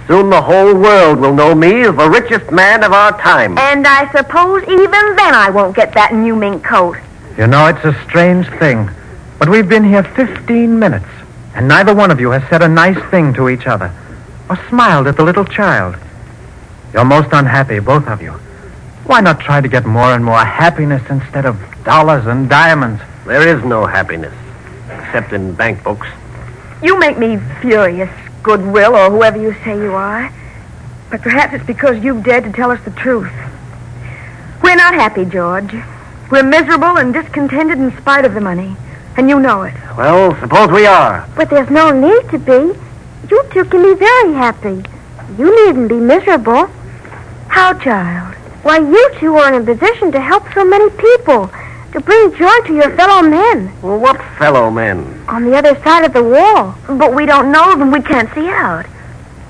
Soon 0.07 0.29
the 0.29 0.41
whole 0.41 0.75
world 0.75 1.19
will 1.21 1.35
know 1.35 1.55
me 1.55 1.83
as 1.83 1.97
the 1.97 2.09
richest 2.09 2.51
man 2.51 2.85
of 2.85 2.93
our 2.93 3.13
time. 3.21 3.57
And 3.57 3.87
I 3.87 4.11
suppose 4.13 4.63
even 4.65 5.17
then 5.17 5.35
I 5.35 5.51
won't 5.51 5.75
get 5.75 5.95
that 5.95 6.13
new 6.13 6.37
mink 6.37 6.63
coat. 6.65 6.99
You 7.39 7.47
know, 7.47 7.67
it's 7.67 7.85
a 7.85 7.95
strange 8.05 8.47
thing. 8.59 8.91
But 9.39 9.49
we've 9.49 9.69
been 9.69 9.85
here 9.85 10.03
15 10.03 10.79
minutes, 10.79 11.07
and 11.59 11.67
neither 11.67 11.93
one 11.93 12.13
of 12.13 12.21
you 12.21 12.31
has 12.31 12.49
said 12.49 12.63
a 12.63 12.69
nice 12.69 13.03
thing 13.11 13.35
to 13.35 13.49
each 13.49 13.67
other 13.67 13.93
or 14.49 14.57
smiled 14.69 15.09
at 15.09 15.17
the 15.17 15.25
little 15.25 15.45
child. 15.45 15.97
You're 16.93 17.05
most 17.05 17.31
unhappy, 17.33 17.81
both 17.81 18.07
of 18.07 18.23
you. 18.23 18.31
Why 19.07 19.21
not 19.21 19.41
try 19.41 19.61
to 19.61 19.67
get 19.67 19.85
more 19.85 20.13
and 20.15 20.25
more 20.25 20.39
happiness 20.39 21.03
instead 21.11 21.45
of 21.45 21.59
dollars 21.83 22.27
and 22.27 22.49
diamonds? 22.49 23.03
There 23.27 23.49
is 23.49 23.65
no 23.65 23.87
happiness, 23.87 24.33
except 24.89 25.33
in 25.33 25.53
bank 25.53 25.83
books. 25.83 26.07
You 26.81 26.97
make 26.97 27.19
me 27.19 27.41
furious, 27.61 28.11
Goodwill, 28.45 28.95
or 28.95 29.11
whoever 29.11 29.43
you 29.43 29.53
say 29.65 29.77
you 29.77 29.95
are. 29.95 30.33
But 31.11 31.23
perhaps 31.23 31.55
it's 31.55 31.67
because 31.67 32.05
you've 32.05 32.23
dared 32.23 32.45
to 32.45 32.53
tell 32.53 32.71
us 32.71 32.81
the 32.85 32.93
truth. 32.93 33.33
We're 34.63 34.77
not 34.77 34.95
happy, 34.95 35.25
George. 35.25 35.75
We're 36.31 36.45
miserable 36.45 36.99
and 36.99 37.13
discontented 37.13 37.79
in 37.79 37.97
spite 37.97 38.25
of 38.25 38.35
the 38.35 38.41
money. 38.41 38.77
And 39.19 39.29
you 39.29 39.41
know 39.41 39.63
it. 39.65 39.75
Well, 39.97 40.35
suppose 40.41 40.71
we 40.71 40.87
are. 40.87 41.29
But 41.37 41.51
there's 41.51 41.69
no 41.71 41.91
need 41.91 42.31
to 42.31 42.39
be. 42.39 42.79
You 43.29 43.45
two 43.53 43.65
can 43.65 43.83
be 43.83 43.95
very 43.99 44.33
happy. 44.33 44.83
You 45.37 45.67
needn't 45.67 45.89
be 45.89 45.97
miserable. 45.97 46.67
How, 47.49 47.75
child? 47.79 48.35
Why, 48.63 48.79
you 48.79 49.11
two 49.19 49.35
are 49.35 49.53
in 49.53 49.63
a 49.69 49.75
position 49.75 50.13
to 50.13 50.21
help 50.21 50.45
so 50.55 50.65
many 50.65 50.89
people, 50.91 51.51
to 51.93 52.01
bring 52.01 52.35
joy 52.37 52.59
to 52.67 52.75
your 52.75 52.95
fellow 52.97 53.29
men 53.29 53.73
Well, 53.83 53.99
what 53.99 54.17
fellow 54.39 54.71
men? 54.71 55.25
on 55.29 55.45
the 55.45 55.57
other 55.57 55.75
side 55.83 56.05
of 56.05 56.13
the 56.13 56.23
wall. 56.23 56.75
But 56.87 57.15
we 57.15 57.27
don't 57.27 57.51
know 57.51 57.75
them. 57.77 57.91
We 57.91 58.01
can't 58.03 58.33
see 58.35 58.49
out. 58.49 58.87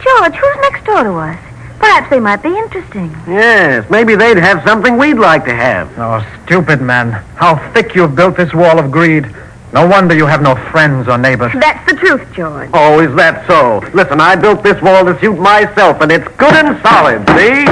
George, 0.00 0.34
who's 0.34 0.56
next 0.62 0.84
door 0.86 1.02
to 1.04 1.12
us? 1.12 1.38
Perhaps 1.78 2.10
they 2.10 2.20
might 2.20 2.42
be 2.42 2.48
interesting. 2.56 3.10
Yes, 3.28 3.88
maybe 3.90 4.14
they'd 4.16 4.38
have 4.38 4.64
something 4.64 4.96
we'd 4.96 5.14
like 5.18 5.44
to 5.44 5.54
have. 5.54 5.92
Oh, 5.98 6.26
stupid 6.44 6.80
man. 6.80 7.12
How 7.36 7.56
thick 7.72 7.94
you've 7.94 8.16
built 8.16 8.36
this 8.36 8.52
wall 8.54 8.78
of 8.78 8.90
greed. 8.90 9.26
No 9.72 9.86
wonder 9.86 10.14
you 10.14 10.24
have 10.24 10.40
no 10.40 10.56
friends 10.72 11.08
or 11.08 11.18
neighbors. 11.18 11.52
That's 11.52 11.84
the 11.92 11.98
truth, 11.98 12.26
George. 12.34 12.70
Oh, 12.72 13.00
is 13.00 13.14
that 13.16 13.46
so? 13.46 13.80
Listen, 13.92 14.18
I 14.18 14.34
built 14.34 14.62
this 14.62 14.80
wall 14.80 15.04
to 15.04 15.18
suit 15.20 15.38
myself, 15.38 16.00
and 16.00 16.10
it's 16.10 16.26
good 16.38 16.54
and 16.54 16.80
solid, 16.80 17.20
see? 17.36 17.68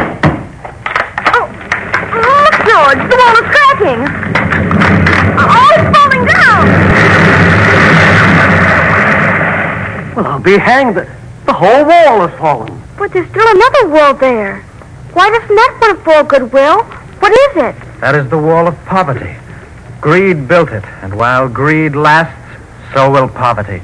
Oh, 1.32 1.48
look, 2.12 2.54
George, 2.68 3.00
the 3.00 3.16
wall 3.16 3.32
is 3.40 3.48
cracking. 3.48 4.00
Oh, 5.40 5.68
it's 5.72 5.88
falling 5.96 6.24
down. 6.28 6.64
Well, 10.16 10.26
I'll 10.26 10.40
be 10.40 10.58
hanged. 10.58 10.96
The 11.46 11.52
whole 11.54 11.84
wall 11.86 12.28
has 12.28 12.38
fallen. 12.38 12.82
But 12.98 13.12
there's 13.14 13.28
still 13.30 13.48
another 13.48 13.88
wall 13.88 14.12
there. 14.12 14.60
Why 15.14 15.30
doesn't 15.30 15.48
that 15.48 15.78
one 15.80 15.96
fall, 16.04 16.24
Goodwill? 16.24 16.82
What 17.20 17.32
is 17.32 17.56
it? 17.56 18.00
That 18.00 18.14
is 18.14 18.28
the 18.28 18.36
wall 18.36 18.66
of 18.68 18.76
poverty. 18.84 19.34
Greed 20.06 20.46
built 20.46 20.70
it, 20.70 20.84
and 21.02 21.18
while 21.18 21.48
greed 21.48 21.96
lasts, 21.96 22.38
so 22.94 23.10
will 23.10 23.26
poverty. 23.26 23.82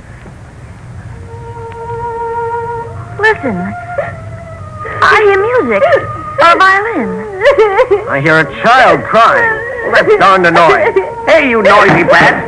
Listen. 3.18 3.58
I 5.02 5.18
hear 5.26 5.42
music. 5.42 5.82
A 5.82 6.54
violin. 6.54 7.10
I 8.06 8.20
hear 8.22 8.38
a 8.38 8.46
child 8.62 9.02
crying. 9.02 9.50
Well, 9.82 9.98
that's 9.98 10.14
darned 10.22 10.46
annoying. 10.46 10.94
Hey, 11.26 11.50
you 11.50 11.58
noisy 11.58 12.06
brat. 12.06 12.46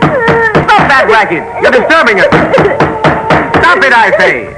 Stop 0.71 0.87
that 0.87 1.11
racket. 1.11 1.43
You're 1.59 1.75
disturbing 1.75 2.23
us. 2.23 2.31
Stop 3.59 3.83
it, 3.83 3.91
I 3.91 4.15
say. 4.23 4.55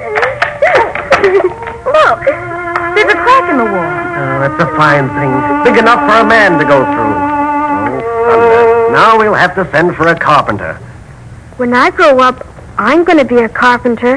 Look. 1.89 2.21
There's 2.93 3.09
a 3.09 3.17
crack 3.17 3.49
in 3.49 3.57
the 3.57 3.65
wall. 3.65 3.81
Oh, 3.81 4.45
that's 4.45 4.61
a 4.61 4.69
fine 4.77 5.09
thing. 5.17 5.33
Big 5.65 5.81
enough 5.81 6.05
for 6.05 6.21
a 6.21 6.27
man 6.29 6.59
to 6.61 6.67
go 6.69 6.85
through. 6.85 7.17
Oh, 7.17 7.97
thunder. 8.29 8.66
Now 8.93 9.19
we'll 9.19 9.35
have 9.35 9.55
to 9.57 9.71
send 9.71 9.97
for 9.97 10.09
a 10.09 10.19
carpenter. 10.19 10.75
When 11.57 11.73
I 11.75 11.91
grow 11.91 12.19
up, 12.21 12.47
I'm 12.79 13.05
going 13.05 13.19
to 13.19 13.25
be 13.25 13.39
a 13.39 13.49
carpenter. 13.49 14.17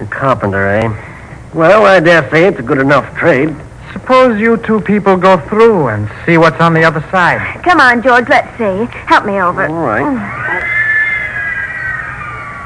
A 0.00 0.06
carpenter, 0.06 0.66
eh? 0.68 1.50
Well, 1.54 1.84
I 1.84 2.00
dare 2.00 2.28
say 2.30 2.46
it's 2.46 2.58
a 2.58 2.62
good 2.62 2.78
enough 2.78 3.14
trade. 3.16 3.54
Suppose 3.92 4.40
you 4.40 4.56
two 4.56 4.80
people 4.80 5.16
go 5.18 5.38
through 5.48 5.88
and 5.88 6.10
see 6.24 6.38
what's 6.38 6.60
on 6.60 6.72
the 6.72 6.82
other 6.82 7.02
side. 7.10 7.62
Come 7.62 7.78
on, 7.80 8.02
George, 8.02 8.26
let's 8.28 8.48
see. 8.56 8.86
Help 9.06 9.26
me 9.26 9.38
over. 9.40 9.66
All 9.66 9.74
right. 9.86 10.02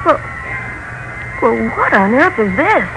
Well, 0.07 0.21
Well, 1.43 1.69
what 1.77 1.93
on 1.93 2.15
earth 2.15 2.39
is 2.39 2.57
this? 2.57 2.89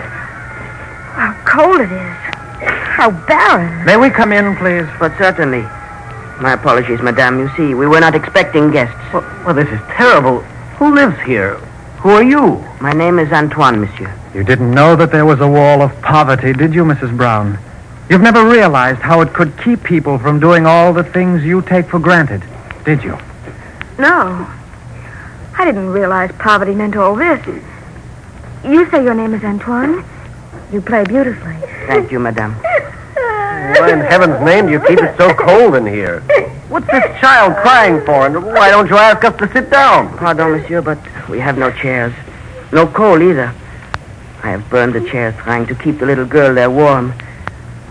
How 1.17 1.33
cold 1.45 1.81
it 1.81 1.91
is. 1.91 2.15
How 2.61 3.09
barren. 3.11 3.83
May 3.85 3.97
we 3.97 4.09
come 4.11 4.31
in, 4.31 4.55
please? 4.57 4.85
But 4.99 5.17
certainly. 5.17 5.65
My 6.41 6.53
apologies, 6.53 7.01
madame. 7.01 7.39
You 7.39 7.49
see, 7.57 7.73
we 7.73 7.85
were 7.85 7.99
not 7.99 8.15
expecting 8.15 8.71
guests. 8.71 8.95
Well, 9.13 9.23
well, 9.45 9.53
this 9.53 9.67
is 9.67 9.79
terrible. 9.89 10.39
Who 10.79 10.93
lives 10.95 11.19
here? 11.21 11.55
Who 12.01 12.09
are 12.11 12.23
you? 12.23 12.63
My 12.79 12.93
name 12.93 13.19
is 13.19 13.29
Antoine, 13.33 13.81
monsieur. 13.81 14.13
You 14.33 14.45
didn't 14.45 14.71
know 14.71 14.95
that 14.95 15.11
there 15.11 15.25
was 15.25 15.41
a 15.41 15.47
wall 15.47 15.81
of 15.81 16.01
poverty, 16.01 16.53
did 16.53 16.73
you, 16.73 16.85
Mrs. 16.85 17.15
Brown? 17.17 17.59
You've 18.09 18.21
never 18.21 18.47
realized 18.47 19.01
how 19.01 19.19
it 19.19 19.33
could 19.33 19.51
keep 19.61 19.83
people 19.83 20.17
from 20.17 20.39
doing 20.39 20.65
all 20.65 20.93
the 20.93 21.03
things 21.03 21.43
you 21.43 21.61
take 21.61 21.87
for 21.87 21.99
granted, 21.99 22.41
did 22.85 23.03
you? 23.03 23.17
No. 23.97 24.47
I 25.57 25.65
didn't 25.65 25.89
realize 25.89 26.31
poverty 26.39 26.73
meant 26.73 26.95
all 26.95 27.15
this. 27.15 27.45
You 28.63 28.89
say 28.89 29.03
your 29.03 29.13
name 29.13 29.33
is 29.33 29.43
Antoine? 29.43 30.05
You 30.71 30.81
play 30.81 31.03
beautifully. 31.03 31.55
Thank 31.85 32.11
you, 32.11 32.19
madame. 32.19 32.55
Why 33.79 33.91
in 33.91 33.99
heaven's 33.99 34.43
name 34.45 34.67
do 34.67 34.71
you 34.71 34.79
keep 34.79 34.99
it 34.99 35.17
so 35.17 35.33
cold 35.33 35.75
in 35.75 35.85
here? 35.85 36.21
What's 36.69 36.87
this 36.87 37.03
child 37.19 37.55
crying 37.57 38.05
for? 38.05 38.25
And 38.27 38.43
why 38.43 38.69
don't 38.69 38.89
you 38.89 38.97
ask 38.97 39.23
us 39.23 39.35
to 39.37 39.51
sit 39.51 39.69
down? 39.69 40.17
Pardon, 40.17 40.51
monsieur, 40.51 40.81
but 40.81 40.99
we 41.27 41.39
have 41.39 41.57
no 41.57 41.71
chairs. 41.71 42.13
No 42.71 42.87
coal 42.87 43.21
either. 43.21 43.53
I 44.43 44.51
have 44.51 44.69
burned 44.69 44.93
the 44.93 45.07
chairs 45.09 45.35
trying 45.37 45.65
to 45.67 45.75
keep 45.75 45.99
the 45.99 46.05
little 46.05 46.25
girl 46.25 46.53
there 46.53 46.69
warm. 46.69 47.13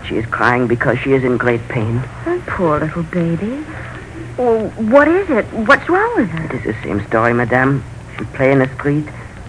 She 0.07 0.17
is 0.17 0.25
crying 0.25 0.67
because 0.67 0.97
she 0.99 1.13
is 1.13 1.23
in 1.23 1.37
great 1.37 1.61
pain. 1.67 2.01
Oh, 2.25 2.43
poor 2.47 2.79
little 2.79 3.03
baby. 3.03 3.63
Well, 4.37 4.69
what 4.69 5.07
is 5.07 5.29
it? 5.29 5.45
What's 5.67 5.87
wrong 5.89 6.15
with 6.15 6.29
her? 6.29 6.45
It 6.45 6.65
is 6.65 6.75
the 6.75 6.81
same 6.81 7.05
story, 7.07 7.33
madame. 7.33 7.83
She 8.17 8.23
play 8.25 8.51
in 8.51 8.59
the 8.59 8.73
street. 8.75 9.05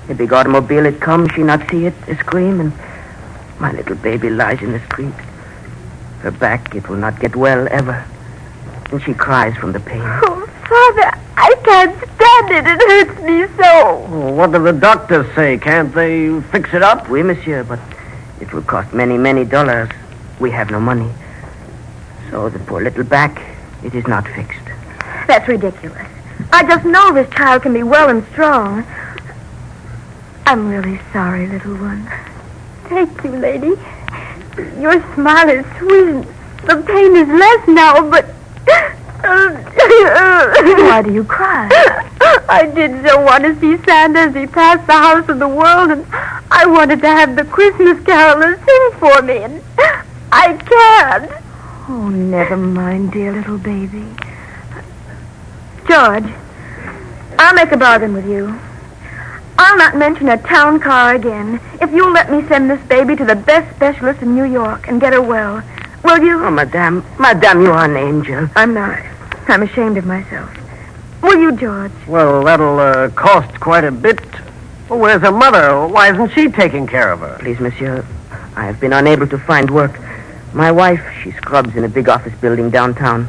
A 0.08 0.14
big 0.14 0.32
automobile, 0.32 0.86
it 0.86 1.00
comes, 1.00 1.30
she 1.32 1.44
not 1.44 1.70
see 1.70 1.86
it, 1.86 1.94
a 2.08 2.16
scream, 2.16 2.60
and 2.60 2.72
my 3.60 3.70
little 3.70 3.94
baby 3.94 4.28
lies 4.28 4.60
in 4.60 4.72
the 4.72 4.80
street. 4.86 5.14
Her 6.20 6.30
back, 6.30 6.74
it 6.74 6.88
will 6.88 6.96
not 6.96 7.18
get 7.18 7.34
well 7.34 7.66
ever. 7.70 8.04
And 8.92 9.02
she 9.02 9.14
cries 9.14 9.56
from 9.56 9.72
the 9.72 9.80
pain. 9.80 10.02
Oh, 10.02 10.46
Father, 10.68 11.18
I 11.36 11.54
can't 11.64 11.96
stand 11.96 12.50
it. 12.50 12.66
It 12.66 13.08
hurts 13.08 13.22
me 13.22 13.62
so. 13.62 14.00
Well, 14.10 14.34
what 14.34 14.52
do 14.52 14.62
the 14.62 14.72
doctors 14.72 15.26
say? 15.34 15.56
Can't 15.58 15.94
they 15.94 16.40
fix 16.52 16.74
it 16.74 16.82
up? 16.82 17.08
Oui, 17.08 17.22
monsieur, 17.22 17.64
but 17.64 17.78
it 18.40 18.52
will 18.52 18.62
cost 18.62 18.92
many, 18.92 19.16
many 19.16 19.44
dollars. 19.44 19.88
We 20.38 20.50
have 20.50 20.70
no 20.70 20.80
money. 20.80 21.10
So 22.30 22.48
the 22.48 22.58
poor 22.60 22.82
little 22.82 23.04
back, 23.04 23.40
it 23.82 23.94
is 23.94 24.06
not 24.06 24.28
fixed. 24.28 24.60
That's 25.26 25.48
ridiculous. 25.48 26.06
I 26.52 26.64
just 26.64 26.84
know 26.84 27.12
this 27.12 27.30
child 27.34 27.62
can 27.62 27.72
be 27.72 27.82
well 27.82 28.08
and 28.08 28.26
strong. 28.32 28.84
I'm 30.46 30.68
really 30.68 31.00
sorry, 31.12 31.46
little 31.46 31.76
one. 31.76 32.10
Thank 32.88 33.22
you, 33.24 33.30
lady. 33.30 33.76
Your 34.80 35.02
smile 35.14 35.48
is 35.48 35.66
sweet. 35.78 36.26
The 36.66 36.82
pain 36.86 37.16
is 37.16 37.28
less 37.28 37.68
now, 37.68 38.10
but. 38.10 38.26
Um, 39.22 39.54
Why 39.54 41.02
do 41.04 41.12
you 41.12 41.24
cry? 41.24 41.68
I 42.48 42.70
did 42.74 43.06
so 43.06 43.20
want 43.20 43.44
to 43.44 43.58
see 43.60 43.76
Santa 43.84 44.20
as 44.20 44.34
he 44.34 44.46
passed 44.46 44.86
the 44.86 44.94
house 44.94 45.28
of 45.28 45.38
the 45.38 45.48
world, 45.48 45.90
and 45.90 46.06
I 46.50 46.64
wanted 46.66 47.00
to 47.02 47.08
have 47.08 47.36
the 47.36 47.44
Christmas 47.44 47.98
carolers 47.98 48.58
sing 48.64 48.98
for 48.98 49.22
me, 49.22 49.38
and 49.38 49.62
I 50.32 50.54
can't. 50.54 51.30
Oh, 51.88 52.08
never 52.08 52.56
mind, 52.56 53.12
dear 53.12 53.32
little 53.32 53.58
baby. 53.58 54.06
George, 55.86 56.32
I'll 57.38 57.54
make 57.54 57.72
a 57.72 57.76
bargain 57.76 58.14
with 58.14 58.26
you. 58.26 58.58
I'll 59.70 59.76
not 59.76 59.96
mention 59.96 60.28
a 60.28 60.36
town 60.36 60.80
car 60.80 61.14
again 61.14 61.60
if 61.80 61.92
you'll 61.92 62.10
let 62.10 62.28
me 62.28 62.44
send 62.48 62.68
this 62.68 62.84
baby 62.88 63.14
to 63.14 63.24
the 63.24 63.36
best 63.36 63.72
specialist 63.76 64.20
in 64.20 64.34
New 64.34 64.42
York 64.42 64.88
and 64.88 65.00
get 65.00 65.12
her 65.12 65.22
well. 65.22 65.62
Will 66.02 66.18
you? 66.24 66.44
Oh, 66.44 66.50
madame, 66.50 67.04
madame, 67.20 67.60
you 67.62 67.70
are 67.70 67.84
an 67.84 67.96
angel. 67.96 68.48
I'm 68.56 68.74
not. 68.74 68.98
I'm 69.46 69.62
ashamed 69.62 69.96
of 69.96 70.06
myself. 70.06 70.50
Will 71.22 71.38
you, 71.38 71.52
George? 71.52 71.92
Well, 72.08 72.42
that'll 72.42 72.80
uh, 72.80 73.10
cost 73.10 73.60
quite 73.60 73.84
a 73.84 73.92
bit. 73.92 74.18
Well, 74.88 74.98
where's 74.98 75.22
her 75.22 75.30
mother? 75.30 75.86
Why 75.86 76.12
isn't 76.12 76.32
she 76.32 76.48
taking 76.48 76.88
care 76.88 77.12
of 77.12 77.20
her? 77.20 77.38
Please, 77.38 77.60
monsieur, 77.60 78.04
I 78.56 78.66
have 78.66 78.80
been 78.80 78.92
unable 78.92 79.28
to 79.28 79.38
find 79.38 79.70
work. 79.70 79.96
My 80.52 80.72
wife, 80.72 81.00
she 81.22 81.30
scrubs 81.30 81.76
in 81.76 81.84
a 81.84 81.88
big 81.88 82.08
office 82.08 82.34
building 82.40 82.70
downtown. 82.70 83.28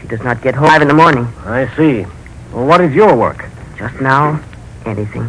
She 0.00 0.06
does 0.06 0.22
not 0.22 0.42
get 0.42 0.54
home 0.54 0.68
five 0.68 0.82
in 0.82 0.86
the 0.86 0.94
morning. 0.94 1.26
I 1.44 1.66
see. 1.76 2.06
Well, 2.52 2.68
what 2.68 2.80
is 2.80 2.94
your 2.94 3.16
work? 3.16 3.44
Just 3.76 4.00
now, 4.00 4.40
anything. 4.86 5.28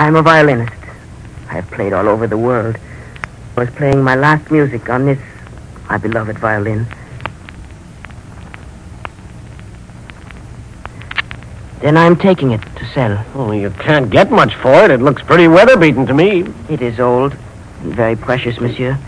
I 0.00 0.06
am 0.06 0.16
a 0.16 0.22
violinist. 0.22 0.72
I 1.50 1.56
have 1.56 1.70
played 1.70 1.92
all 1.92 2.08
over 2.08 2.26
the 2.26 2.38
world. 2.38 2.78
I 3.54 3.60
was 3.60 3.68
playing 3.74 4.02
my 4.02 4.14
last 4.14 4.50
music 4.50 4.88
on 4.88 5.04
this, 5.04 5.18
my 5.90 5.98
beloved 5.98 6.38
violin. 6.38 6.86
Then 11.82 11.98
I'm 11.98 12.16
taking 12.16 12.52
it 12.52 12.62
to 12.76 12.86
sell. 12.94 13.22
Oh, 13.34 13.52
you 13.52 13.68
can't 13.68 14.08
get 14.08 14.30
much 14.30 14.54
for 14.54 14.86
it. 14.86 14.90
It 14.90 15.02
looks 15.02 15.20
pretty 15.20 15.48
weather-beaten 15.48 16.06
to 16.06 16.14
me. 16.14 16.46
It 16.70 16.80
is 16.80 16.98
old 16.98 17.36
and 17.82 17.94
very 17.94 18.16
precious, 18.16 18.58
monsieur. 18.58 18.98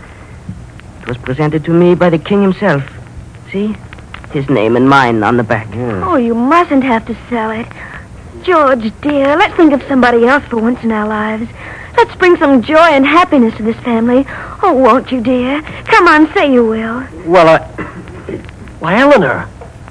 It 1.01 1.07
was 1.07 1.17
presented 1.17 1.65
to 1.65 1.71
me 1.71 1.95
by 1.95 2.11
the 2.11 2.19
king 2.19 2.43
himself. 2.43 2.83
See? 3.51 3.75
His 4.31 4.47
name 4.47 4.75
and 4.75 4.87
mine 4.87 5.23
on 5.23 5.37
the 5.37 5.43
back. 5.43 5.69
Oh, 5.73 6.17
you 6.17 6.35
mustn't 6.35 6.83
have 6.83 7.03
to 7.07 7.17
sell 7.31 7.49
it. 7.49 7.67
George, 8.43 8.91
dear, 8.99 9.37
let's 9.37 9.55
think 9.55 9.71
of 9.71 9.81
somebody 9.83 10.25
else 10.25 10.43
for 10.45 10.57
once 10.57 10.83
in 10.83 10.91
our 10.91 11.07
lives. 11.07 11.49
Let's 11.95 12.13
bring 12.15 12.35
some 12.35 12.61
joy 12.61 12.75
and 12.75 13.05
happiness 13.05 13.55
to 13.55 13.63
this 13.63 13.77
family. 13.77 14.25
Oh, 14.61 14.73
won't 14.73 15.13
you, 15.13 15.21
dear? 15.21 15.61
Come 15.85 16.09
on, 16.09 16.33
say 16.33 16.51
you 16.51 16.65
will. 16.65 17.07
Well, 17.25 17.47
uh... 17.47 17.59
Why, 18.79 18.99
Eleanor, 18.99 19.43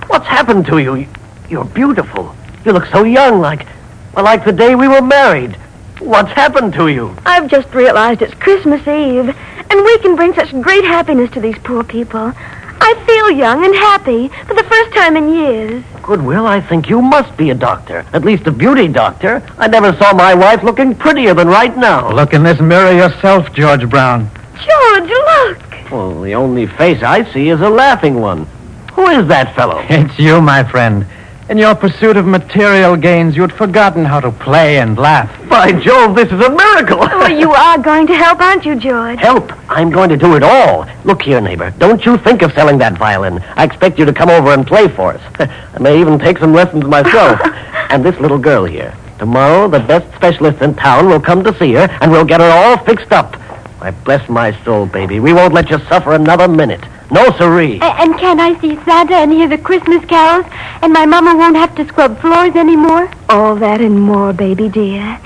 what's 0.09 0.27
happened 0.27 0.67
to 0.67 0.79
you? 0.79 1.07
You're 1.49 1.65
beautiful. 1.65 2.37
You 2.67 2.73
look 2.73 2.85
so 2.87 3.05
young, 3.05 3.41
like... 3.41 3.67
Well, 4.15 4.27
like 4.27 4.45
the 4.45 4.53
day 4.53 4.75
we 4.75 4.87
were 4.87 5.01
married. 5.01 5.57
What's 6.01 6.33
happened 6.33 6.75
to 6.75 6.89
you? 6.89 7.17
I've 7.25 7.49
just 7.49 7.73
realized 7.73 8.21
it's 8.21 8.35
Christmas 8.35 8.83
Eve, 8.83 9.35
and 9.71 9.85
we 9.85 9.99
can 10.01 10.15
bring 10.15 10.35
such 10.35 10.51
great 10.61 10.85
happiness 10.85 11.31
to 11.31 11.41
these 11.41 11.59
poor 11.65 11.85
people. 11.85 12.33
I 12.37 13.05
feel 13.07 13.31
young 13.31 13.65
and 13.65 13.75
happy 13.75 14.29
for 14.47 14.53
the 14.53 14.65
first 14.65 14.93
time 14.93 15.17
in 15.17 15.33
years. 15.33 15.85
Goodwill, 16.03 16.47
I 16.47 16.61
think 16.61 16.89
you 16.89 17.01
must 17.01 17.37
be 17.37 17.51
a 17.51 17.55
doctor. 17.55 18.05
At 18.13 18.25
least 18.25 18.47
a 18.47 18.51
beauty 18.51 18.89
doctor. 18.89 19.43
I 19.57 19.69
never 19.69 19.97
saw 19.97 20.13
my 20.13 20.35
wife 20.35 20.63
looking 20.63 20.95
prettier 20.95 21.33
than 21.33 21.49
right 21.49 21.77
now. 21.77 22.11
Look 22.13 22.35
in 22.35 22.43
this 22.43 22.61
mirror 22.61 22.93
yourself, 22.93 23.53
George 23.53 23.89
Brown. 23.89 24.29
George, 24.55 25.09
look! 25.09 25.59
Well, 25.91 26.21
the 26.21 26.35
only 26.35 26.67
face 26.67 27.03
I 27.03 27.31
see 27.33 27.49
is 27.51 27.61
a 27.61 27.69
laughing 27.69 28.21
one. 28.21 28.47
Who 28.95 29.07
is 29.09 29.29
that 29.29 29.55
fellow? 29.55 29.85
It's 29.89 30.19
you, 30.19 30.41
my 30.41 30.65
friend. 30.65 31.07
In 31.53 31.59
your 31.59 31.75
pursuit 31.75 32.17
of 32.17 32.25
material 32.25 32.97
gains, 32.97 33.37
you'd 33.37 33.53
forgotten 33.53 34.07
how 34.07 34.21
to 34.21 34.33
play 34.33 34.79
and 34.79 34.97
laugh. 34.97 35.29
By 35.51 35.71
Jove, 35.71 36.17
this 36.17 36.29
is 36.29 36.41
a 36.41 36.49
miracle. 36.49 37.01
Oh, 37.13 37.27
you 37.27 37.53
are 37.53 37.77
going 37.77 38.07
to 38.07 38.15
help, 38.15 38.41
aren't 38.41 38.65
you, 38.65 38.75
George? 38.75 39.21
Help! 39.21 39.53
I'm 39.71 39.91
going 39.91 40.09
to 40.09 40.17
do 40.17 40.35
it 40.35 40.43
all. 40.43 40.89
Look 41.05 41.21
here, 41.21 41.43
neighbor. 41.43 41.71
Don't 41.73 42.07
you 42.07 42.17
think 42.17 42.41
of 42.41 42.55
selling 42.55 42.79
that 42.79 42.97
violin. 42.97 43.41
I 43.55 43.65
expect 43.65 43.99
you 43.99 44.07
to 44.07 44.15
come 44.15 44.31
over 44.31 44.55
and 44.55 44.67
play 44.67 44.89
for 44.89 45.13
us. 45.13 45.21
I 45.75 45.79
may 45.79 46.01
even 46.01 46.19
take 46.19 46.39
some 46.39 46.55
lessons 46.55 46.87
myself. 46.87 47.39
and 47.91 48.03
this 48.03 48.19
little 48.19 48.39
girl 48.39 48.65
here. 48.65 48.97
Tomorrow, 49.19 49.69
the 49.69 49.81
best 49.81 50.11
specialist 50.17 50.63
in 50.63 50.75
town 50.75 51.07
will 51.07 51.21
come 51.21 51.45
to 51.45 51.55
see 51.59 51.75
her, 51.75 51.87
and 52.01 52.11
we'll 52.11 52.25
get 52.25 52.41
her 52.41 52.51
all 52.51 52.83
fixed 52.87 53.13
up. 53.13 53.37
I 53.83 53.91
bless 53.91 54.27
my 54.31 54.53
soul, 54.65 54.87
baby. 54.87 55.21
We 55.21 55.35
won't 55.35 55.53
let 55.53 55.69
you 55.69 55.79
suffer 55.81 56.15
another 56.15 56.49
minute. 56.49 56.83
No, 57.13 57.31
siree. 57.37 57.79
A- 57.81 57.85
and 58.01 58.19
can 58.19 58.41
I 58.41 58.59
see 58.61 58.75
Santa 58.85 59.15
and 59.17 59.31
hear 59.31 59.47
the 59.47 59.59
Christmas 59.59 60.03
carols? 60.07 60.47
And 60.81 60.95
my 60.95 61.05
mama 61.05 61.37
won't 61.37 61.57
have 61.57 61.75
to 61.77 61.85
scrub 61.87 62.19
floors 62.21 62.57
anymore? 62.57 63.11
All 63.29 63.55
that 63.57 63.83
and 63.83 64.01
more, 64.01 64.33
baby 64.33 64.71
dear. 64.71 65.21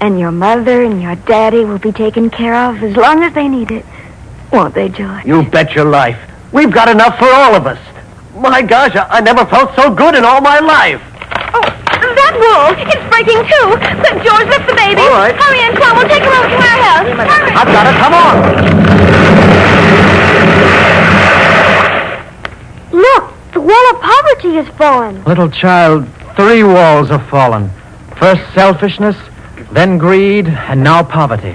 And 0.00 0.18
your 0.18 0.32
mother 0.32 0.82
and 0.82 1.02
your 1.02 1.14
daddy 1.14 1.64
will 1.66 1.78
be 1.78 1.92
taken 1.92 2.30
care 2.30 2.54
of 2.54 2.82
as 2.82 2.96
long 2.96 3.22
as 3.22 3.34
they 3.34 3.48
need 3.48 3.70
it. 3.70 3.84
Won't 4.50 4.74
they, 4.74 4.88
George? 4.88 5.26
You 5.26 5.42
bet 5.42 5.74
your 5.74 5.84
life. 5.84 6.18
We've 6.52 6.72
got 6.72 6.88
enough 6.88 7.18
for 7.18 7.28
all 7.28 7.54
of 7.54 7.66
us. 7.66 7.78
My 8.36 8.62
gosh, 8.62 8.96
I, 8.96 9.06
I 9.18 9.20
never 9.20 9.44
felt 9.44 9.74
so 9.76 9.90
good 9.94 10.14
in 10.14 10.24
all 10.24 10.40
my 10.40 10.58
life. 10.60 11.02
Oh, 11.52 11.60
that 11.60 12.34
wall! 12.40 12.72
It's 12.80 13.04
breaking 13.12 13.44
too! 13.44 13.76
Quick, 13.76 14.24
George, 14.24 14.48
lift 14.48 14.68
the 14.68 14.76
baby! 14.76 15.00
All 15.00 15.10
right. 15.12 15.36
Hurry, 15.36 15.60
Antoine, 15.68 15.96
we'll 16.00 16.08
take 16.08 16.24
her 16.24 16.32
over 16.32 16.48
to 16.48 16.56
our 16.56 16.80
house. 16.80 17.08
Hurry! 17.12 17.52
I've 17.52 17.68
got 17.68 17.84
it. 17.88 17.96
Come 18.00 18.14
on. 18.16 19.65
Look, 22.96 23.34
the 23.52 23.60
wall 23.60 23.90
of 23.94 24.00
poverty 24.00 24.54
has 24.54 24.68
fallen. 24.78 25.22
Little 25.24 25.50
child, 25.50 26.08
three 26.34 26.62
walls 26.62 27.10
have 27.10 27.28
fallen. 27.28 27.70
First 28.18 28.40
selfishness, 28.54 29.16
then 29.70 29.98
greed, 29.98 30.48
and 30.48 30.82
now 30.82 31.02
poverty. 31.02 31.54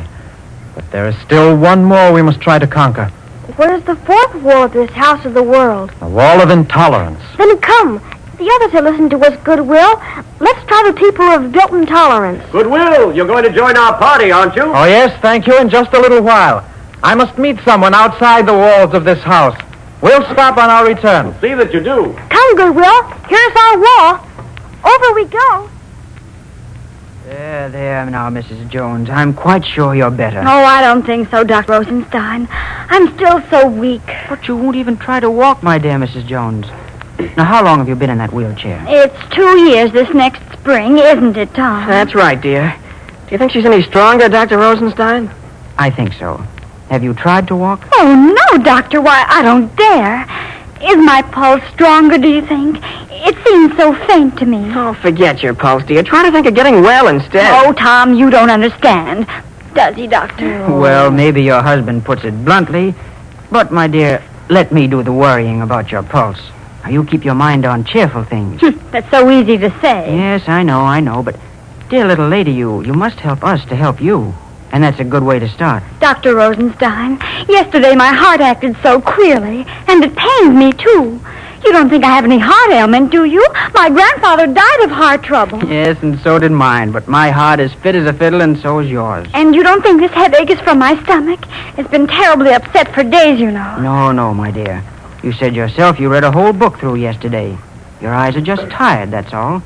But 0.75 0.91
there 0.91 1.07
is 1.07 1.17
still 1.17 1.57
one 1.57 1.83
more 1.83 2.13
we 2.13 2.21
must 2.21 2.41
try 2.41 2.59
to 2.59 2.67
conquer. 2.67 3.07
Where's 3.55 3.83
the 3.85 3.95
fourth 3.95 4.35
wall 4.35 4.65
of 4.65 4.73
this 4.73 4.91
house 4.91 5.25
of 5.25 5.33
the 5.33 5.41
world? 5.41 5.89
The 5.99 6.07
wall 6.07 6.41
of 6.41 6.51
intolerance. 6.51 7.21
Then 7.39 7.57
come. 7.57 7.99
The 8.37 8.51
others 8.55 8.71
have 8.73 8.83
listened 8.83 9.09
to 9.11 9.19
us 9.25 9.35
goodwill. 9.43 9.99
Let's 10.39 10.63
try 10.67 10.83
the 10.85 10.93
people 10.93 11.25
of 11.25 11.51
built 11.51 11.71
intolerance. 11.71 12.43
Goodwill, 12.51 13.15
you're 13.15 13.25
going 13.25 13.45
to 13.45 13.51
join 13.51 13.75
our 13.77 13.97
party, 13.97 14.31
aren't 14.31 14.55
you? 14.55 14.63
Oh, 14.63 14.85
yes, 14.85 15.19
thank 15.21 15.47
you, 15.47 15.57
in 15.59 15.69
just 15.69 15.91
a 15.93 15.99
little 15.99 16.21
while. 16.21 16.63
I 17.01 17.15
must 17.15 17.39
meet 17.39 17.59
someone 17.65 17.95
outside 17.95 18.45
the 18.45 18.53
walls 18.53 18.93
of 18.93 19.05
this 19.05 19.23
house. 19.23 19.59
We'll 20.01 20.23
stop 20.33 20.57
on 20.57 20.69
our 20.69 20.85
return. 20.87 21.33
See 21.41 21.53
that 21.53 21.73
you 21.73 21.79
do. 21.79 22.13
Come, 22.29 22.55
Goodwill. 22.55 23.03
Here's 23.29 23.55
our 23.55 23.79
wall. 23.79 24.27
Over 24.83 25.13
we 25.13 25.25
go. 25.25 25.69
There, 27.25 27.69
there 27.69 28.05
now, 28.07 28.29
Mrs. 28.29 28.67
Jones. 28.69 29.09
I'm 29.09 29.33
quite 29.33 29.63
sure 29.63 29.93
you're 29.93 30.11
better. 30.11 30.39
Oh, 30.39 30.63
I 30.65 30.81
don't 30.81 31.05
think 31.05 31.29
so, 31.29 31.43
Dr. 31.43 31.73
Rosenstein. 31.73 32.47
I'm 32.51 33.13
still 33.15 33.41
so 33.49 33.69
weak. 33.69 34.01
But 34.27 34.47
you 34.47 34.57
won't 34.57 34.75
even 34.75 34.97
try 34.97 35.19
to 35.19 35.29
walk, 35.29 35.61
my 35.61 35.77
dear 35.77 35.97
Mrs. 35.97 36.25
Jones. 36.25 36.65
Now, 37.37 37.45
how 37.45 37.63
long 37.63 37.77
have 37.77 37.87
you 37.87 37.95
been 37.95 38.09
in 38.09 38.17
that 38.17 38.33
wheelchair? 38.33 38.83
It's 38.87 39.35
two 39.35 39.59
years 39.59 39.91
this 39.91 40.11
next 40.15 40.41
spring, 40.51 40.97
isn't 40.97 41.37
it, 41.37 41.53
Tom? 41.53 41.87
That's 41.87 42.15
right, 42.15 42.41
dear. 42.41 42.75
Do 43.27 43.31
you 43.31 43.37
think 43.37 43.51
she's 43.51 43.65
any 43.65 43.83
stronger, 43.83 44.27
Dr. 44.27 44.57
Rosenstein? 44.57 45.29
I 45.77 45.91
think 45.91 46.13
so. 46.13 46.43
Have 46.91 47.05
you 47.05 47.13
tried 47.13 47.47
to 47.47 47.55
walk? 47.55 47.87
Oh, 47.93 48.35
no, 48.35 48.63
Doctor. 48.65 48.99
Why, 48.99 49.23
I 49.25 49.41
don't 49.43 49.73
dare. 49.77 50.23
Is 50.83 50.97
my 50.97 51.21
pulse 51.21 51.63
stronger, 51.73 52.17
do 52.17 52.27
you 52.27 52.45
think? 52.45 52.79
It 52.83 53.37
seems 53.47 53.77
so 53.77 53.95
faint 54.07 54.37
to 54.39 54.45
me. 54.45 54.57
Oh, 54.75 54.93
forget 54.95 55.41
your 55.41 55.53
pulse, 55.53 55.85
dear. 55.85 56.03
Try 56.03 56.23
to 56.23 56.31
think 56.33 56.47
of 56.47 56.53
getting 56.53 56.81
well 56.81 57.07
instead. 57.07 57.49
Oh, 57.65 57.71
Tom, 57.71 58.13
you 58.13 58.29
don't 58.29 58.49
understand. 58.49 59.25
Does 59.73 59.95
he, 59.95 60.05
Doctor? 60.05 60.65
Oh. 60.65 60.81
Well, 60.81 61.11
maybe 61.11 61.41
your 61.43 61.61
husband 61.61 62.03
puts 62.03 62.25
it 62.25 62.43
bluntly. 62.43 62.93
But, 63.49 63.71
my 63.71 63.87
dear, 63.87 64.21
let 64.49 64.73
me 64.73 64.87
do 64.87 65.01
the 65.01 65.13
worrying 65.13 65.61
about 65.61 65.93
your 65.93 66.03
pulse. 66.03 66.41
Now, 66.83 66.89
you 66.89 67.05
keep 67.05 67.23
your 67.23 67.35
mind 67.35 67.63
on 67.63 67.85
cheerful 67.85 68.25
things. 68.25 68.59
Hmm, 68.59 68.91
that's 68.91 69.09
so 69.09 69.29
easy 69.29 69.57
to 69.59 69.69
say. 69.79 70.13
yes, 70.13 70.43
I 70.49 70.63
know, 70.63 70.81
I 70.81 70.99
know. 70.99 71.23
But, 71.23 71.39
dear 71.89 72.05
little 72.05 72.27
lady, 72.27 72.51
you, 72.51 72.83
you 72.83 72.93
must 72.93 73.21
help 73.21 73.45
us 73.45 73.63
to 73.69 73.77
help 73.77 74.01
you. 74.01 74.33
And 74.71 74.83
that's 74.83 74.99
a 74.99 75.03
good 75.03 75.23
way 75.23 75.39
to 75.39 75.49
start. 75.49 75.83
Dr. 75.99 76.35
Rosenstein, 76.35 77.19
yesterday 77.49 77.95
my 77.95 78.07
heart 78.07 78.41
acted 78.41 78.75
so 78.81 79.01
queerly, 79.01 79.65
and 79.87 80.03
it 80.03 80.15
pained 80.15 80.57
me, 80.57 80.71
too. 80.71 81.19
You 81.63 81.71
don't 81.73 81.89
think 81.89 82.03
I 82.03 82.15
have 82.15 82.23
any 82.23 82.39
heart 82.39 82.71
ailment, 82.71 83.11
do 83.11 83.25
you? 83.25 83.45
My 83.75 83.89
grandfather 83.89 84.47
died 84.47 84.81
of 84.83 84.89
heart 84.89 85.21
trouble. 85.23 85.63
Yes, 85.65 86.01
and 86.01 86.19
so 86.21 86.39
did 86.39 86.51
mine. 86.51 86.91
But 86.91 87.07
my 87.07 87.29
heart 87.29 87.59
is 87.59 87.71
fit 87.73 87.93
as 87.95 88.07
a 88.07 88.13
fiddle, 88.13 88.41
and 88.41 88.57
so 88.57 88.79
is 88.79 88.89
yours. 88.89 89.27
And 89.33 89.53
you 89.53 89.61
don't 89.61 89.83
think 89.83 90.01
this 90.01 90.11
headache 90.11 90.49
is 90.49 90.59
from 90.61 90.79
my 90.79 91.01
stomach? 91.03 91.39
It's 91.77 91.89
been 91.89 92.07
terribly 92.07 92.51
upset 92.51 92.93
for 92.95 93.03
days, 93.03 93.39
you 93.39 93.51
know. 93.51 93.79
No, 93.79 94.11
no, 94.11 94.33
my 94.33 94.49
dear. 94.49 94.83
You 95.21 95.33
said 95.33 95.55
yourself 95.55 95.99
you 95.99 96.09
read 96.09 96.23
a 96.23 96.31
whole 96.31 96.51
book 96.51 96.79
through 96.79 96.95
yesterday. 96.95 97.55
Your 98.01 98.13
eyes 98.13 98.35
are 98.35 98.41
just 98.41 98.67
tired, 98.71 99.11
that's 99.11 99.33
all. 99.33 99.61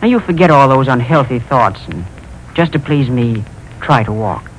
Now 0.00 0.08
you 0.08 0.20
forget 0.20 0.50
all 0.50 0.68
those 0.68 0.88
unhealthy 0.88 1.38
thoughts 1.38 1.80
and 1.88 2.06
just 2.54 2.72
to 2.72 2.78
please 2.78 3.10
me, 3.10 3.44
try 3.80 4.02
to 4.04 4.12
walk. 4.12 4.50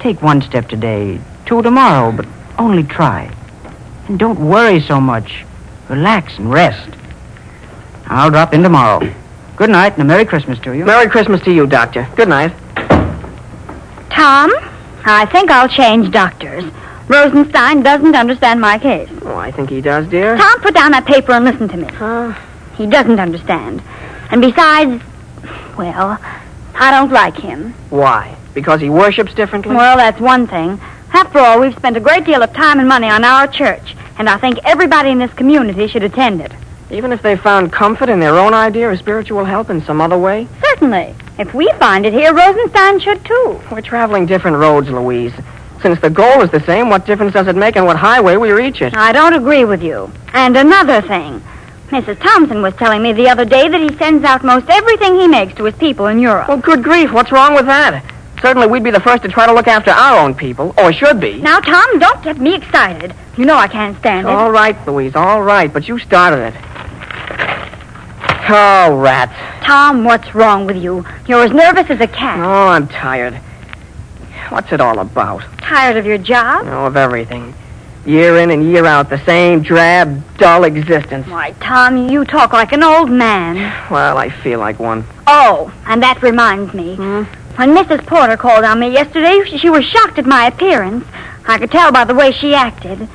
Take 0.00 0.22
one 0.22 0.42
step 0.42 0.68
today, 0.68 1.20
two 1.46 1.62
tomorrow, 1.62 2.12
but 2.12 2.26
only 2.58 2.82
try. 2.82 3.32
And 4.08 4.18
don't 4.18 4.38
worry 4.38 4.80
so 4.80 5.00
much. 5.00 5.44
Relax 5.88 6.38
and 6.38 6.50
rest. 6.50 6.90
I'll 8.06 8.30
drop 8.30 8.52
in 8.52 8.62
tomorrow. 8.62 9.00
Good 9.56 9.70
night 9.70 9.92
and 9.92 10.02
a 10.02 10.04
Merry 10.04 10.24
Christmas 10.24 10.58
to 10.60 10.72
you. 10.72 10.84
Merry 10.84 11.08
Christmas 11.08 11.40
to 11.42 11.52
you, 11.52 11.66
Doctor. 11.66 12.08
Good 12.16 12.28
night. 12.28 12.52
Tom, 14.10 14.50
I 15.04 15.26
think 15.30 15.50
I'll 15.50 15.68
change 15.68 16.10
doctors. 16.10 16.64
Rosenstein 17.08 17.82
doesn't 17.82 18.16
understand 18.16 18.60
my 18.60 18.78
case. 18.78 19.08
Oh, 19.22 19.36
I 19.36 19.50
think 19.50 19.70
he 19.70 19.80
does, 19.80 20.08
dear. 20.08 20.36
Tom, 20.36 20.60
put 20.60 20.74
down 20.74 20.92
that 20.92 21.06
paper 21.06 21.32
and 21.32 21.44
listen 21.44 21.68
to 21.68 21.76
me. 21.76 21.86
Ah. 22.00 22.40
He 22.76 22.86
doesn't 22.86 23.20
understand. 23.20 23.82
And 24.30 24.40
besides, 24.40 25.02
well, 25.76 26.18
I 26.74 26.90
don't 26.90 27.12
like 27.12 27.36
him. 27.36 27.72
Why? 27.90 28.36
Because 28.54 28.80
he 28.80 28.88
worships 28.88 29.34
differently? 29.34 29.74
Well, 29.74 29.96
that's 29.96 30.20
one 30.20 30.46
thing. 30.46 30.80
After 31.12 31.38
all, 31.38 31.60
we've 31.60 31.74
spent 31.76 31.96
a 31.96 32.00
great 32.00 32.24
deal 32.24 32.42
of 32.42 32.52
time 32.52 32.78
and 32.78 32.88
money 32.88 33.08
on 33.08 33.24
our 33.24 33.46
church, 33.46 33.94
and 34.18 34.28
I 34.28 34.36
think 34.36 34.58
everybody 34.64 35.10
in 35.10 35.18
this 35.18 35.32
community 35.34 35.86
should 35.86 36.02
attend 36.02 36.40
it. 36.40 36.52
Even 36.90 37.12
if 37.12 37.22
they 37.22 37.36
found 37.36 37.72
comfort 37.72 38.08
in 38.08 38.20
their 38.20 38.38
own 38.38 38.54
idea 38.54 38.90
of 38.90 38.98
spiritual 38.98 39.44
help 39.44 39.70
in 39.70 39.82
some 39.84 40.00
other 40.00 40.18
way? 40.18 40.46
Certainly. 40.62 41.14
If 41.38 41.54
we 41.54 41.70
find 41.78 42.06
it 42.06 42.12
here, 42.12 42.32
Rosenstein 42.32 43.00
should 43.00 43.24
too. 43.24 43.60
We're 43.70 43.80
traveling 43.80 44.26
different 44.26 44.56
roads, 44.56 44.88
Louise. 44.88 45.32
Since 45.82 46.00
the 46.00 46.10
goal 46.10 46.42
is 46.42 46.50
the 46.50 46.60
same, 46.60 46.88
what 46.88 47.06
difference 47.06 47.32
does 47.32 47.46
it 47.46 47.56
make 47.56 47.76
on 47.76 47.86
what 47.86 47.96
highway 47.96 48.36
we 48.36 48.52
reach 48.52 48.80
it? 48.80 48.96
I 48.96 49.12
don't 49.12 49.34
agree 49.34 49.64
with 49.64 49.82
you. 49.82 50.10
And 50.32 50.56
another 50.56 51.02
thing. 51.02 51.42
Mrs. 51.88 52.20
Thompson 52.20 52.62
was 52.62 52.74
telling 52.74 53.02
me 53.02 53.12
the 53.12 53.28
other 53.28 53.44
day 53.44 53.68
that 53.68 53.80
he 53.80 53.96
sends 53.98 54.24
out 54.24 54.42
most 54.42 54.66
everything 54.68 55.20
he 55.20 55.28
makes 55.28 55.54
to 55.54 55.64
his 55.64 55.74
people 55.74 56.06
in 56.06 56.18
Europe. 56.18 56.48
Well, 56.48 56.58
good 56.58 56.82
grief, 56.82 57.12
what's 57.12 57.30
wrong 57.30 57.54
with 57.54 57.66
that? 57.66 58.02
Certainly 58.44 58.66
we'd 58.66 58.84
be 58.84 58.90
the 58.90 59.00
first 59.00 59.22
to 59.22 59.28
try 59.30 59.46
to 59.46 59.54
look 59.54 59.68
after 59.68 59.90
our 59.90 60.22
own 60.22 60.34
people, 60.34 60.74
or 60.76 60.92
should 60.92 61.18
be. 61.18 61.40
Now, 61.40 61.60
Tom, 61.60 61.98
don't 61.98 62.22
get 62.22 62.38
me 62.38 62.54
excited. 62.54 63.14
You 63.38 63.46
know 63.46 63.54
I 63.54 63.68
can't 63.68 63.96
stand 64.00 64.26
it. 64.26 64.30
All 64.30 64.50
right, 64.50 64.76
Louise, 64.86 65.16
all 65.16 65.42
right, 65.42 65.72
but 65.72 65.88
you 65.88 65.98
started 65.98 66.48
it. 66.48 66.54
Oh, 68.46 68.98
rats. 69.00 69.32
Tom, 69.64 70.04
what's 70.04 70.34
wrong 70.34 70.66
with 70.66 70.76
you? 70.76 71.06
You're 71.26 71.44
as 71.44 71.52
nervous 71.52 71.88
as 71.88 72.02
a 72.02 72.06
cat. 72.06 72.38
Oh, 72.38 72.68
I'm 72.68 72.86
tired. 72.86 73.32
What's 74.50 74.70
it 74.72 74.80
all 74.82 74.98
about? 74.98 75.40
Tired 75.62 75.96
of 75.96 76.04
your 76.04 76.18
job? 76.18 76.66
Oh, 76.66 76.84
of 76.84 76.98
everything. 76.98 77.54
Year 78.04 78.36
in 78.36 78.50
and 78.50 78.62
year 78.70 78.84
out, 78.84 79.08
the 79.08 79.24
same 79.24 79.62
drab, 79.62 80.22
dull 80.36 80.64
existence. 80.64 81.26
Why, 81.28 81.52
Tom, 81.52 82.10
you 82.10 82.26
talk 82.26 82.52
like 82.52 82.72
an 82.72 82.82
old 82.82 83.10
man. 83.10 83.54
Well, 83.90 84.18
I 84.18 84.28
feel 84.28 84.58
like 84.58 84.78
one. 84.78 85.06
Oh, 85.26 85.72
and 85.86 86.02
that 86.02 86.22
reminds 86.22 86.74
me. 86.74 86.96
Hmm? 86.96 87.22
When 87.56 87.74
Mrs. 87.74 88.04
Porter 88.06 88.36
called 88.36 88.64
on 88.64 88.80
me 88.80 88.88
yesterday, 88.90 89.42
she- 89.44 89.70
was 89.70 89.84
shocked 89.84 90.18
at 90.18 90.26
my 90.26 90.46
appearance. 90.46 91.04
I 91.46 91.58
could 91.58 91.70
tell 91.70 91.92
by 91.92 92.04
the 92.04 92.14
way 92.14 92.32
she 92.32 92.54
acted. 92.54 93.08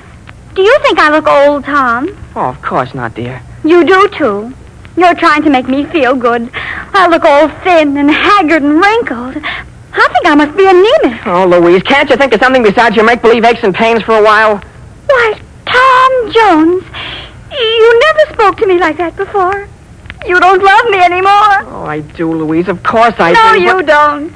Do 0.55 0.61
you 0.61 0.77
think 0.81 0.99
I 0.99 1.09
look 1.09 1.27
old, 1.27 1.65
Tom? 1.65 2.09
Oh, 2.35 2.45
of 2.45 2.61
course 2.61 2.93
not, 2.93 3.15
dear. 3.15 3.41
You 3.63 3.83
do, 3.83 4.07
too. 4.09 4.53
You're 4.95 5.15
trying 5.15 5.43
to 5.43 5.49
make 5.49 5.67
me 5.67 5.85
feel 5.85 6.15
good. 6.15 6.49
I 6.93 7.07
look 7.07 7.23
all 7.23 7.49
thin 7.63 7.97
and 7.97 8.09
haggard 8.11 8.63
and 8.63 8.81
wrinkled. 8.81 9.37
I 9.93 10.07
think 10.13 10.25
I 10.25 10.35
must 10.35 10.55
be 10.55 10.67
anemic. 10.67 11.25
Oh, 11.25 11.45
Louise, 11.45 11.83
can't 11.83 12.09
you 12.09 12.15
think 12.15 12.33
of 12.33 12.41
something 12.41 12.63
besides 12.63 12.95
your 12.95 13.05
make-believe 13.05 13.43
aches 13.43 13.63
and 13.63 13.73
pains 13.73 14.01
for 14.03 14.15
a 14.17 14.23
while? 14.23 14.61
Why, 15.07 15.39
Tom 15.65 16.31
Jones, 16.31 16.83
you 17.51 17.99
never 17.99 18.33
spoke 18.33 18.57
to 18.57 18.65
me 18.67 18.79
like 18.79 18.97
that 18.97 19.15
before. 19.15 19.67
You 20.27 20.39
don't 20.39 20.61
love 20.63 20.89
me 20.89 20.99
anymore. 20.99 21.73
Oh, 21.73 21.85
I 21.87 22.01
do, 22.01 22.31
Louise. 22.31 22.67
Of 22.67 22.83
course 22.83 23.15
I 23.19 23.31
no, 23.31 23.53
do. 23.53 23.59
No, 23.59 23.71
you 23.71 23.73
but- 23.77 23.85
don't. 23.87 24.33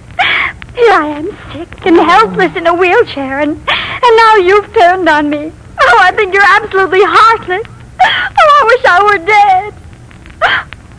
Here 0.76 0.92
I 0.92 1.06
am, 1.06 1.28
sick 1.52 1.86
and 1.86 1.98
helpless 1.98 2.56
in 2.56 2.66
a 2.66 2.74
wheelchair, 2.74 3.42
and, 3.42 3.52
and 3.52 4.18
now 4.18 4.36
you've 4.38 4.74
turned 4.74 5.08
on 5.08 5.30
me. 5.30 5.52
Oh, 5.80 5.98
I 6.02 6.12
think 6.16 6.34
you're 6.34 6.42
absolutely 6.44 7.02
heartless. 7.04 7.68
Oh, 8.02 8.60
I 8.60 8.64
wish 8.66 8.84
I 8.86 9.04
were 9.04 9.20
dead. 9.24 9.74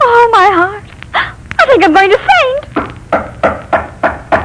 Oh, 0.01 0.29
my 0.33 0.49
heart. 0.53 0.85
I 1.59 1.67
think 1.67 1.83
I'm 1.83 1.93
going 1.93 2.11
to 2.11 2.19
faint. 2.19 2.65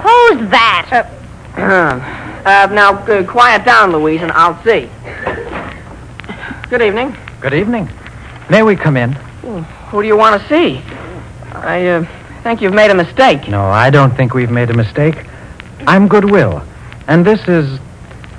Who's 0.01 0.49
that? 0.49 1.11
Uh, 1.57 2.67
now, 2.73 2.93
uh, 3.03 3.23
quiet 3.23 3.65
down, 3.65 3.91
Louise, 3.91 4.21
and 4.21 4.31
I'll 4.31 4.57
see. 4.63 4.89
Good 6.69 6.81
evening. 6.81 7.15
Good 7.39 7.53
evening. 7.53 7.87
May 8.49 8.63
we 8.63 8.75
come 8.75 8.97
in? 8.97 9.15
Who 9.89 10.03
do 10.03 10.07
you 10.07 10.15
want 10.15 10.39
to 10.39 10.47
see? 10.47 10.77
I 11.51 11.87
uh, 11.87 12.41
think 12.43 12.61
you've 12.61 12.75
made 12.75 12.91
a 12.91 12.95
mistake. 12.95 13.47
No, 13.47 13.63
I 13.63 13.89
don't 13.89 14.15
think 14.15 14.35
we've 14.35 14.51
made 14.51 14.69
a 14.69 14.73
mistake. 14.75 15.15
I'm 15.87 16.07
Goodwill, 16.07 16.63
and 17.07 17.25
this 17.25 17.47
is 17.47 17.79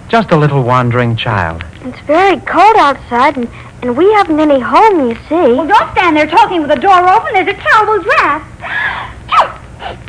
just 0.08 0.30
a 0.30 0.36
little 0.36 0.62
wandering 0.62 1.16
child. 1.16 1.64
It's 1.82 1.98
very 2.06 2.36
cold 2.40 2.76
outside, 2.76 3.36
and, 3.36 3.48
and 3.82 3.96
we 3.96 4.12
haven't 4.12 4.38
any 4.38 4.60
home, 4.60 5.08
you 5.08 5.16
see. 5.28 5.52
Well, 5.52 5.66
don't 5.66 5.90
stand 5.90 6.16
there 6.16 6.28
talking 6.28 6.60
with 6.60 6.70
the 6.70 6.76
door 6.76 7.08
open. 7.08 7.32
There's 7.32 7.48
a 7.48 7.54
terrible 7.54 8.00
draft. 8.04 8.46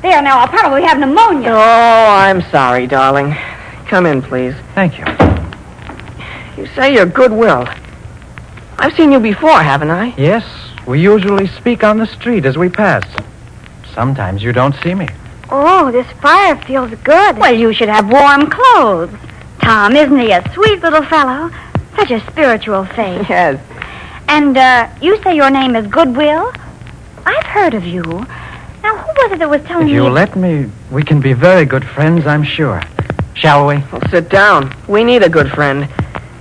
There, 0.04 0.22
now, 0.22 0.42
I'll 0.42 0.48
probably 0.48 0.84
have 0.84 1.00
pneumonia. 1.00 1.50
Oh, 1.50 1.56
I'm 1.56 2.42
sorry, 2.52 2.86
darling. 2.86 3.36
Come 3.88 4.06
in, 4.06 4.22
please. 4.22 4.54
Thank 4.76 5.00
you. 5.00 5.06
You 6.56 6.68
say 6.76 6.94
you're 6.94 7.08
Goodwill. 7.08 7.68
I've 8.78 8.94
seen 8.94 9.12
you 9.12 9.20
before, 9.20 9.60
haven't 9.62 9.90
I? 9.90 10.14
Yes, 10.18 10.44
we 10.86 11.02
usually 11.02 11.48
speak 11.48 11.84
on 11.84 11.98
the 11.98 12.06
street 12.08 12.46
as 12.46 12.58
we 12.58 12.70
pass. 12.70 13.04
Sometimes 13.94 14.42
you 14.42 14.52
don't 14.52 14.76
see 14.84 14.94
me. 14.96 15.08
Oh, 15.50 15.92
this 15.92 16.08
fire 16.22 16.56
feels 16.64 16.92
good. 17.04 17.38
Well, 17.38 17.54
you 17.54 17.74
should 17.74 17.90
have 17.90 18.10
warm 18.10 18.50
clothes. 18.50 19.14
Tom, 19.62 19.96
isn't 19.96 20.20
he 20.20 20.32
a 20.32 20.54
sweet 20.54 20.82
little 20.82 21.04
fellow? 21.04 21.52
Such 21.96 22.12
a 22.12 22.20
spiritual 22.32 22.86
face. 22.86 23.26
Yes. 23.30 23.60
And, 24.28 24.58
uh, 24.58 24.90
you 25.02 25.22
say 25.24 25.36
your 25.36 25.50
name 25.50 25.76
is 25.76 25.86
Goodwill? 25.88 26.54
I've 27.26 27.46
heard 27.46 27.74
of 27.74 27.84
you. 27.84 28.02
Now, 28.02 28.96
who 28.98 29.08
was 29.24 29.32
it 29.34 29.40
that 29.40 29.50
was 29.50 29.62
telling 29.64 29.90
you? 29.90 29.96
If 30.02 30.06
you 30.06 30.10
let 30.10 30.36
me, 30.38 30.72
we 30.90 31.04
can 31.04 31.20
be 31.20 31.34
very 31.34 31.66
good 31.66 31.86
friends, 31.86 32.26
I'm 32.26 32.44
sure. 32.44 32.82
Shall 33.34 33.68
we? 33.68 33.78
Well, 33.92 34.02
sit 34.10 34.30
down. 34.30 34.74
We 34.88 35.04
need 35.04 35.22
a 35.24 35.30
good 35.30 35.52
friend. 35.52 35.90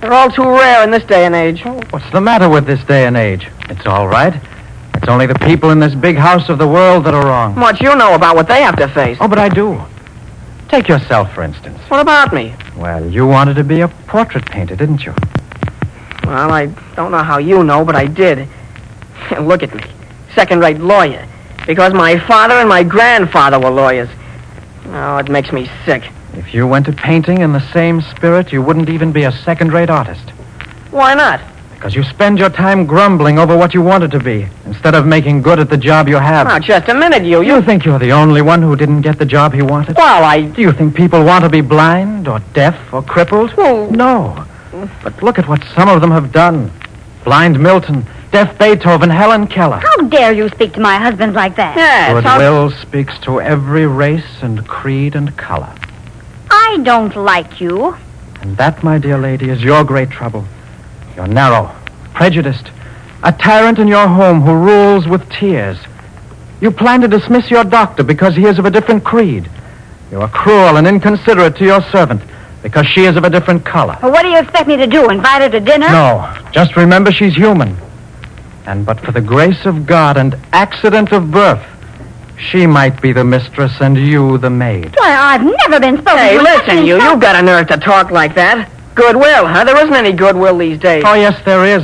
They're 0.01 0.13
all 0.13 0.31
too 0.31 0.43
rare 0.43 0.83
in 0.83 0.89
this 0.89 1.03
day 1.03 1.25
and 1.25 1.35
age. 1.35 1.61
What's 1.63 2.11
the 2.11 2.19
matter 2.19 2.49
with 2.49 2.65
this 2.65 2.83
day 2.85 3.05
and 3.05 3.15
age? 3.15 3.47
It's 3.69 3.85
all 3.85 4.07
right. 4.07 4.33
It's 4.95 5.07
only 5.07 5.27
the 5.27 5.35
people 5.35 5.69
in 5.69 5.79
this 5.79 5.93
big 5.93 6.17
house 6.17 6.49
of 6.49 6.57
the 6.57 6.67
world 6.67 7.05
that 7.05 7.13
are 7.13 7.23
wrong. 7.23 7.55
What 7.55 7.81
you 7.81 7.95
know 7.95 8.15
about 8.15 8.35
what 8.35 8.47
they 8.47 8.63
have 8.63 8.75
to 8.77 8.87
face? 8.87 9.17
Oh, 9.21 9.27
but 9.27 9.37
I 9.37 9.47
do. 9.47 9.79
Take 10.69 10.87
yourself, 10.87 11.31
for 11.33 11.43
instance. 11.43 11.79
What 11.87 11.99
about 11.99 12.33
me? 12.33 12.55
Well, 12.77 13.07
you 13.09 13.27
wanted 13.27 13.55
to 13.55 13.63
be 13.63 13.81
a 13.81 13.87
portrait 13.87 14.45
painter, 14.45 14.75
didn't 14.75 15.05
you? 15.05 15.13
Well, 16.23 16.51
I 16.51 16.67
don't 16.95 17.11
know 17.11 17.23
how 17.23 17.37
you 17.37 17.63
know, 17.63 17.85
but 17.85 17.95
I 17.95 18.07
did. 18.07 18.47
Look 19.39 19.61
at 19.61 19.73
me. 19.75 19.83
Second-rate 20.33 20.79
lawyer. 20.79 21.27
Because 21.67 21.93
my 21.93 22.17
father 22.27 22.55
and 22.55 22.67
my 22.67 22.83
grandfather 22.83 23.59
were 23.59 23.69
lawyers. 23.69 24.09
Oh, 24.85 25.17
it 25.17 25.29
makes 25.29 25.51
me 25.51 25.69
sick. 25.85 26.09
If 26.33 26.53
you 26.53 26.65
went 26.67 26.85
to 26.85 26.93
painting 26.93 27.41
in 27.41 27.51
the 27.53 27.59
same 27.73 28.01
spirit, 28.01 28.51
you 28.51 28.61
wouldn't 28.61 28.89
even 28.89 29.11
be 29.11 29.23
a 29.23 29.31
second-rate 29.31 29.89
artist. 29.89 30.29
Why 30.91 31.13
not? 31.13 31.41
Because 31.73 31.95
you 31.95 32.03
spend 32.03 32.37
your 32.39 32.49
time 32.49 32.85
grumbling 32.85 33.39
over 33.39 33.57
what 33.57 33.73
you 33.73 33.81
wanted 33.81 34.11
to 34.11 34.19
be, 34.19 34.47
instead 34.65 34.93
of 34.93 35.05
making 35.05 35.41
good 35.41 35.59
at 35.59 35.69
the 35.69 35.77
job 35.77 36.07
you 36.07 36.17
have. 36.17 36.47
Now, 36.47 36.59
just 36.59 36.87
a 36.89 36.93
minute, 36.93 37.23
you. 37.23 37.41
You 37.41 37.55
You. 37.55 37.61
think 37.63 37.83
you're 37.85 37.97
the 37.99 38.11
only 38.11 38.41
one 38.41 38.61
who 38.61 38.75
didn't 38.75 39.01
get 39.01 39.17
the 39.17 39.25
job 39.25 39.51
he 39.53 39.61
wanted? 39.63 39.97
Well, 39.97 40.23
I. 40.23 40.41
Do 40.43 40.61
you 40.61 40.71
think 40.71 40.93
people 40.95 41.23
want 41.23 41.43
to 41.43 41.49
be 41.49 41.61
blind 41.61 42.27
or 42.27 42.39
deaf 42.53 42.75
or 42.93 43.01
crippled? 43.01 43.55
Well- 43.57 43.89
No. 43.91 44.45
But 45.03 45.21
look 45.21 45.37
at 45.39 45.47
what 45.49 45.63
some 45.75 45.89
of 45.89 46.01
them 46.01 46.11
have 46.11 46.31
done. 46.31 46.71
Blind 47.25 47.59
Milton, 47.59 48.05
deaf 48.31 48.57
Beethoven, 48.57 49.09
Helen 49.09 49.47
Keller. 49.47 49.77
How 49.83 49.97
dare 50.07 50.31
you 50.31 50.47
speak 50.49 50.73
to 50.73 50.79
my 50.79 50.95
husband 50.97 51.33
like 51.33 51.55
that? 51.55 51.75
Yes. 51.75 52.23
how- 52.23 52.37
Goodwill 52.37 52.71
speaks 52.71 53.17
to 53.19 53.41
every 53.41 53.85
race 53.87 54.41
and 54.41 54.65
creed 54.67 55.15
and 55.15 55.35
color. 55.35 55.67
I 56.71 56.77
don't 56.77 57.13
like 57.17 57.59
you. 57.59 57.97
And 58.39 58.55
that, 58.55 58.81
my 58.81 58.97
dear 58.97 59.17
lady, 59.17 59.49
is 59.49 59.61
your 59.61 59.83
great 59.83 60.09
trouble. 60.09 60.45
You're 61.17 61.27
narrow, 61.27 61.75
prejudiced, 62.13 62.71
a 63.23 63.33
tyrant 63.33 63.77
in 63.77 63.89
your 63.89 64.07
home 64.07 64.39
who 64.39 64.53
rules 64.53 65.05
with 65.05 65.29
tears. 65.29 65.77
You 66.61 66.71
plan 66.71 67.01
to 67.01 67.09
dismiss 67.09 67.51
your 67.51 67.65
doctor 67.65 68.03
because 68.03 68.37
he 68.37 68.45
is 68.45 68.57
of 68.57 68.63
a 68.63 68.71
different 68.71 69.03
creed. 69.03 69.49
You 70.11 70.21
are 70.21 70.29
cruel 70.29 70.77
and 70.77 70.87
inconsiderate 70.87 71.57
to 71.57 71.65
your 71.65 71.81
servant 71.91 72.21
because 72.63 72.87
she 72.87 73.03
is 73.03 73.17
of 73.17 73.25
a 73.25 73.29
different 73.29 73.65
color. 73.65 73.97
Well, 74.01 74.13
what 74.13 74.21
do 74.21 74.29
you 74.29 74.37
expect 74.39 74.69
me 74.69 74.77
to 74.77 74.87
do? 74.87 75.09
Invite 75.09 75.41
her 75.41 75.49
to 75.49 75.59
dinner? 75.59 75.89
No, 75.89 76.33
just 76.53 76.77
remember 76.77 77.11
she's 77.11 77.35
human. 77.35 77.75
And 78.65 78.85
but 78.85 79.01
for 79.01 79.11
the 79.11 79.19
grace 79.19 79.65
of 79.65 79.85
God 79.85 80.15
and 80.15 80.37
accident 80.53 81.11
of 81.11 81.31
birth, 81.31 81.67
she 82.49 82.65
might 82.67 83.01
be 83.01 83.13
the 83.13 83.23
mistress 83.23 83.71
and 83.81 83.97
you 83.97 84.37
the 84.37 84.49
maid. 84.49 84.95
Why, 84.97 85.11
I've 85.13 85.43
never 85.43 85.79
been 85.79 85.97
spoken 85.97 86.17
Hey, 86.17 86.37
to. 86.37 86.43
listen, 86.43 86.85
you. 86.85 87.01
You've 87.01 87.19
got 87.19 87.35
a 87.35 87.41
nerve 87.41 87.67
to 87.67 87.77
talk 87.77 88.11
like 88.11 88.35
that. 88.35 88.69
Goodwill, 88.95 89.47
huh? 89.47 89.63
There 89.63 89.77
isn't 89.77 89.93
any 89.93 90.11
goodwill 90.11 90.57
these 90.57 90.77
days. 90.79 91.03
Oh, 91.05 91.13
yes, 91.13 91.39
there 91.45 91.65
is. 91.65 91.83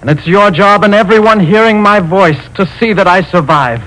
And 0.00 0.10
it's 0.10 0.26
your 0.26 0.50
job 0.50 0.84
and 0.84 0.94
everyone 0.94 1.40
hearing 1.40 1.80
my 1.80 2.00
voice 2.00 2.38
to 2.54 2.66
see 2.78 2.92
that 2.92 3.08
I 3.08 3.22
survive. 3.22 3.82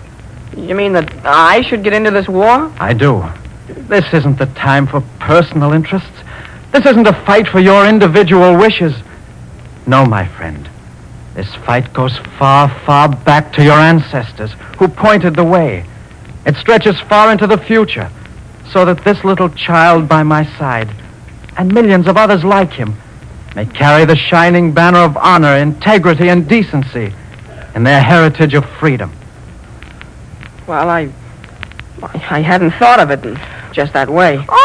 You 0.58 0.76
mean 0.76 0.94
that 0.94 1.14
I 1.26 1.62
should 1.62 1.84
get 1.84 1.94
into 1.94 2.12
this 2.12 2.28
war? 2.28 2.72
I 2.80 2.94
do. 2.94 3.24
This 3.68 4.06
isn't 4.14 4.38
the 4.40 4.48
time 4.48 4.88
for 4.88 5.02
personal 5.20 5.72
interests. 5.74 6.10
This 6.72 6.86
isn't 6.86 7.08
a 7.08 7.14
fight 7.26 7.48
for 7.48 7.60
your 7.60 7.86
individual 7.88 8.58
wishes. 8.58 8.94
No, 9.88 10.06
my 10.06 10.28
friend. 10.28 10.70
This 11.36 11.54
fight 11.56 11.94
goes 11.94 12.18
far, 12.38 12.68
far 12.86 13.08
back 13.10 13.54
to 13.54 13.64
your 13.64 13.78
ancestors 13.80 14.52
who 14.78 14.88
pointed 14.88 15.36
the 15.36 15.44
way. 15.44 15.86
It 16.46 16.56
stretches 16.56 17.00
far 17.02 17.32
into 17.32 17.48
the 17.48 17.58
future 17.58 18.10
so 18.72 18.86
that 18.86 19.04
this 19.04 19.24
little 19.24 19.50
child 19.50 20.08
by 20.08 20.24
my 20.24 20.46
side 20.58 20.90
and 21.58 21.74
millions 21.74 22.08
of 22.08 22.18
others 22.18 22.44
like 22.44 22.72
him 22.72 22.96
may 23.56 23.66
carry 23.66 24.06
the 24.06 24.16
shining 24.16 24.72
banner 24.72 25.00
of 25.00 25.18
honor, 25.18 25.56
integrity, 25.58 26.30
and 26.30 26.48
decency 26.48 27.14
in 27.76 27.84
their 27.84 28.02
heritage 28.02 28.54
of 28.54 28.66
freedom. 28.80 29.12
Well, 30.68 30.90
I. 30.90 31.12
I 32.02 32.40
hadn't 32.40 32.72
thought 32.72 33.00
of 33.00 33.12
it 33.12 33.26
in 33.26 33.38
just 33.74 33.92
that 33.94 34.10
way. 34.10 34.44
Oh, 34.48 34.59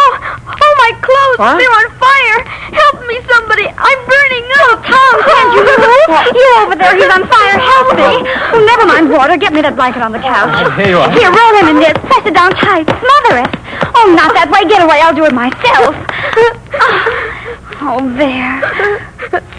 Oh, 1.35 1.43
oh, 1.43 1.43
clothes. 1.43 1.55
What? 1.55 1.59
They're 1.59 1.77
on 1.83 1.89
fire. 1.99 2.39
Help 2.75 2.97
me, 3.07 3.17
somebody. 3.27 3.67
I'm 3.67 4.01
burning 4.07 4.47
up. 4.55 4.63
Oh, 4.65 4.77
Tom, 4.87 5.15
can't 5.27 5.51
you 5.55 5.63
move? 5.85 6.09
You 6.35 6.47
over 6.63 6.75
there. 6.79 6.95
He's 6.95 7.11
on 7.11 7.25
fire. 7.27 7.57
Help 7.59 7.89
me. 7.99 8.13
Oh, 8.55 8.61
never 8.65 8.87
mind 8.87 9.11
water. 9.11 9.37
Get 9.37 9.53
me 9.53 9.61
that 9.63 9.75
blanket 9.77 10.03
on 10.03 10.13
the 10.13 10.23
couch. 10.23 10.51
Ah, 10.55 10.71
here 10.79 10.95
you 10.95 10.99
are. 11.03 11.11
Here, 11.11 11.31
roll 11.31 11.53
him 11.59 11.75
in 11.75 11.79
this. 11.83 11.95
Press 12.07 12.25
it 12.27 12.35
down 12.35 12.55
tight. 12.59 12.87
Smother 12.87 13.43
it. 13.43 13.51
Oh, 13.99 14.15
not 14.15 14.35
that 14.39 14.49
way. 14.51 14.63
Get 14.71 14.83
away. 14.83 15.01
I'll 15.03 15.15
do 15.15 15.25
it 15.27 15.35
myself. 15.35 15.95
Oh, 17.87 18.01
there. 18.17 18.63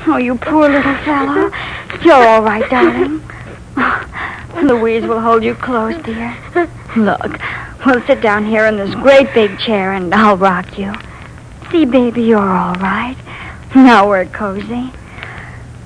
Oh, 0.07 0.17
you 0.17 0.35
poor 0.35 0.67
little 0.67 0.95
fellow. 1.03 1.51
You're 2.01 2.15
all 2.27 2.41
right, 2.41 2.67
darling. 2.71 3.21
Oh, 3.77 4.61
Louise 4.63 5.03
will 5.05 5.19
hold 5.21 5.43
you 5.43 5.53
close, 5.53 6.01
dear. 6.03 6.35
Look, 6.95 7.39
we'll 7.85 8.01
sit 8.07 8.21
down 8.21 8.45
here 8.45 8.65
in 8.65 8.77
this 8.77 8.95
great 8.95 9.31
big 9.35 9.59
chair 9.59 9.93
and 9.93 10.13
I'll 10.13 10.37
rock 10.37 10.79
you. 10.79 10.91
See, 11.71 11.85
baby, 11.85 12.23
you're 12.23 12.39
all 12.39 12.75
right. 12.75 13.17
Now 13.75 14.07
we're 14.07 14.25
cozy. 14.25 14.91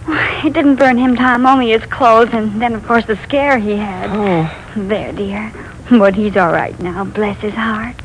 It 0.42 0.54
didn't 0.54 0.78
burn 0.78 0.98
him, 0.98 1.18
Tom, 1.18 1.46
only 1.46 1.72
his 1.72 1.84
clothes, 1.84 2.30
and 2.32 2.62
then, 2.62 2.74
of 2.74 2.86
course, 2.88 3.06
the 3.06 3.18
scare 3.24 3.60
he 3.60 3.76
had. 3.76 4.10
Oh. 4.10 4.88
There, 4.88 5.12
dear. 5.12 5.52
But 5.90 6.16
he's 6.16 6.38
all 6.38 6.52
right 6.52 6.80
now, 6.80 7.04
bless 7.04 7.40
his 7.42 7.54
heart. 7.54 7.96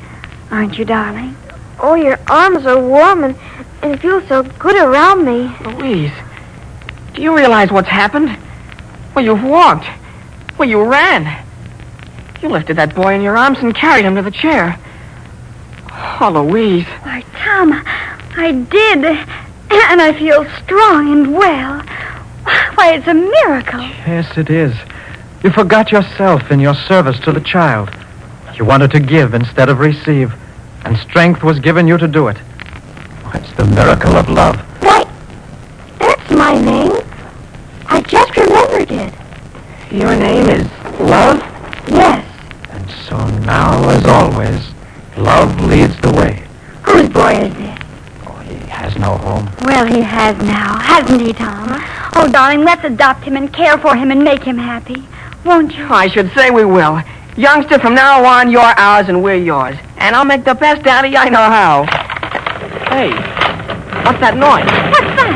Aren't 0.51 0.77
you, 0.79 0.85
darling? 0.85 1.37
Oh, 1.79 1.95
your 1.95 2.19
arms 2.29 2.67
are 2.67 2.81
warm 2.81 3.25
and, 3.25 3.37
and 3.83 3.93
it 3.93 4.01
feels 4.01 4.27
so 4.27 4.43
good 4.43 4.77
around 4.77 5.25
me. 5.25 5.55
Louise, 5.65 6.13
do 7.15 7.23
you 7.23 7.37
realize 7.37 7.71
what's 7.71 7.89
happened? 7.89 8.37
Well, 9.15 9.25
you've 9.25 9.45
walked. 9.45 9.87
Well, 10.59 10.69
you 10.69 10.83
ran. 10.83 11.45
You 12.43 12.49
lifted 12.49 12.77
that 12.77 12.95
boy 12.95 13.15
in 13.15 13.23
your 13.23 13.37
arms 13.37 13.59
and 13.59 13.75
carried 13.75 14.05
him 14.05 14.17
to 14.17 14.23
the 14.23 14.31
chair. 14.31 14.79
Oh, 16.21 16.31
Louise. 16.31 16.87
Why, 17.55 17.71
Tom, 17.71 17.73
I 18.37 18.53
did. 18.53 19.05
And 19.71 20.01
I 20.01 20.13
feel 20.19 20.45
strong 20.65 21.13
and 21.13 21.33
well. 21.35 21.81
Why, 22.75 22.95
it's 22.95 23.07
a 23.07 23.15
miracle. 23.15 23.81
Yes, 23.81 24.37
it 24.37 24.51
is. 24.51 24.75
You 25.43 25.51
forgot 25.51 25.93
yourself 25.93 26.51
in 26.51 26.59
your 26.61 26.75
service 26.75 27.19
to 27.21 27.33
the 27.33 27.41
child. 27.41 27.91
You 28.57 28.65
wanted 28.65 28.91
to 28.93 29.01
give 29.01 29.35
instead 29.35 29.69
of 29.69 29.79
receive, 29.79 30.33
and 30.85 30.97
strength 30.99 31.43
was 31.43 31.59
given 31.61 31.87
you 31.89 31.97
to 31.99 32.07
do 32.09 32.29
it. 32.29 32.37
Oh, 33.25 33.33
It's 33.35 33.53
the 33.55 33.65
miracle 33.67 34.17
of 34.17 34.29
love. 34.29 34.57
Why, 34.83 35.05
that's 35.99 36.31
my 36.31 36.59
name. 36.59 36.93
I 37.87 38.01
just 38.03 38.37
remembered 38.37 38.91
it. 38.93 39.15
Your 39.93 40.15
name 40.17 40.49
is 40.51 40.67
Love? 41.01 41.39
Yes. 41.89 42.25
And 42.71 42.91
so 43.09 43.17
now, 43.41 43.89
as 43.91 44.05
always, 44.07 44.69
love 45.17 45.61
leads 45.67 45.97
the 46.01 46.13
way. 46.13 46.43
Whose 46.83 47.09
boy 47.09 47.33
is 47.33 47.55
this? 47.55 47.79
Oh, 48.27 48.33
he 48.41 48.55
has 48.69 48.97
no 48.99 49.14
home. 49.25 49.49
Well, 49.63 49.87
he 49.87 50.01
has 50.03 50.37
now, 50.39 50.79
hasn't 50.79 51.21
he, 51.23 51.33
Tom? 51.33 51.69
Oh, 52.15 52.29
darling, 52.31 52.63
let's 52.63 52.85
adopt 52.85 53.25
him 53.25 53.37
and 53.37 53.53
care 53.53 53.79
for 53.79 53.97
him 53.97 54.11
and 54.11 54.23
make 54.23 54.43
him 54.45 54.59
happy. 54.59 55.03
Won't 55.45 55.75
you? 55.75 55.87
I 55.87 56.09
should 56.09 56.31
say 56.33 56.51
we 56.51 56.65
will. 56.65 57.03
Youngster, 57.37 57.79
from 57.79 57.95
now 57.95 58.25
on, 58.25 58.51
you're 58.51 58.61
ours 58.61 59.09
and 59.09 59.23
we're 59.23 59.35
yours. 59.37 59.77
And 59.97 60.15
I'll 60.15 60.25
make 60.25 60.45
the 60.45 60.55
best 60.55 60.85
daddy 60.85 61.17
I 61.17 61.29
know 61.29 61.39
how. 61.39 61.85
Hey, 62.93 63.11
what's 64.05 64.21
that 64.21 64.37
noise? 64.37 64.69
What's 64.93 65.11
that? 65.19 65.35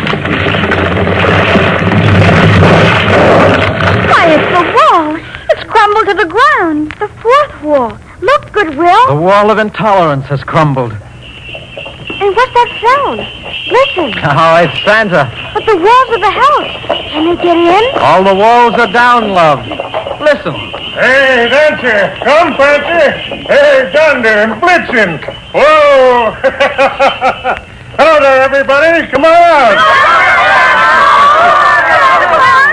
Why, 4.10 4.24
it's 4.36 4.50
the 4.54 4.64
wall. 4.76 5.16
It's 5.50 5.64
crumbled 5.64 6.06
to 6.06 6.14
the 6.14 6.28
ground. 6.28 6.92
The 7.00 7.08
fourth 7.20 7.62
wall. 7.62 7.98
Look, 8.20 8.52
Goodwill. 8.52 9.06
The 9.08 9.20
wall 9.20 9.50
of 9.50 9.58
intolerance 9.58 10.26
has 10.26 10.44
crumbled. 10.44 10.92
And 10.92 12.34
what's 12.36 12.52
that 12.54 12.70
sound? 12.82 13.37
Listen. 13.70 14.12
Oh, 14.24 14.56
it's 14.64 14.84
Santa. 14.84 15.28
But 15.52 15.66
the 15.66 15.76
walls 15.76 16.10
of 16.14 16.20
the 16.20 16.30
house. 16.30 16.72
Can 17.12 17.36
they 17.36 17.42
get 17.42 17.56
in? 17.56 17.84
All 18.00 18.24
the 18.24 18.34
walls 18.34 18.74
are 18.74 18.90
down, 18.90 19.30
love. 19.30 19.60
Listen. 20.20 20.54
Hey, 20.98 21.48
Dancer, 21.48 22.16
come, 22.24 22.54
Prancer. 22.54 23.10
Hey, 23.46 23.90
Thunder 23.92 24.28
and 24.28 24.60
Blitzen. 24.60 25.20
Whoa! 25.52 26.32
Hello 27.98 28.20
there, 28.20 28.42
everybody. 28.42 29.06
Come 29.08 29.24
on 29.24 29.32
out. 29.32 29.78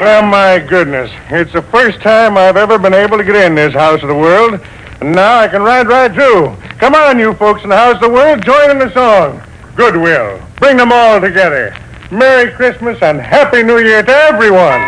Oh, 0.08 0.22
my 0.26 0.60
goodness. 0.60 1.12
It's 1.30 1.52
the 1.52 1.62
first 1.64 2.00
time 2.02 2.38
I've 2.38 2.58
ever 2.58 2.78
been 2.78 2.94
able 2.94 3.18
to 3.18 3.24
get 3.24 3.36
in 3.36 3.56
this 3.56 3.74
House 3.74 4.02
of 4.02 4.08
the 4.08 4.16
World. 4.16 4.62
And 5.02 5.14
now 5.14 5.40
I 5.40 5.48
can 5.48 5.62
ride 5.62 5.88
right 5.88 6.14
through. 6.14 6.56
Come 6.78 6.96
on, 6.96 7.20
you 7.20 7.34
folks 7.34 7.64
in 7.64 7.70
the 7.70 7.78
House 7.78 7.96
of 7.96 8.02
the 8.02 8.10
World, 8.10 8.44
join 8.44 8.72
in 8.72 8.80
the 8.80 8.94
song. 8.94 9.42
Goodwill. 9.76 10.45
Bring 10.58 10.78
them 10.78 10.92
all 10.92 11.20
together. 11.20 11.76
Merry 12.12 12.52
Christmas 12.52 13.02
and 13.02 13.20
Happy 13.20 13.62
New 13.64 13.80
Year 13.80 14.04
to 14.04 14.12
everyone. 14.12 14.82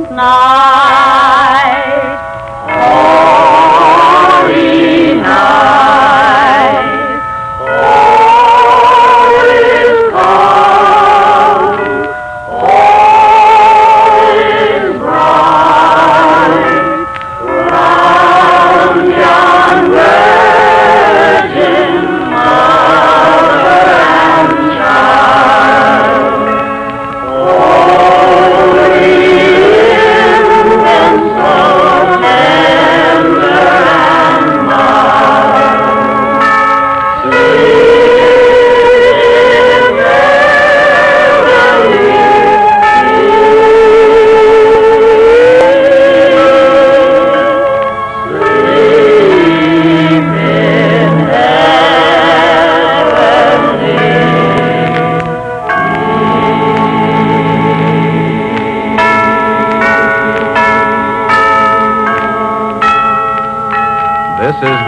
Silent 0.00 0.10
night. 0.10 1.33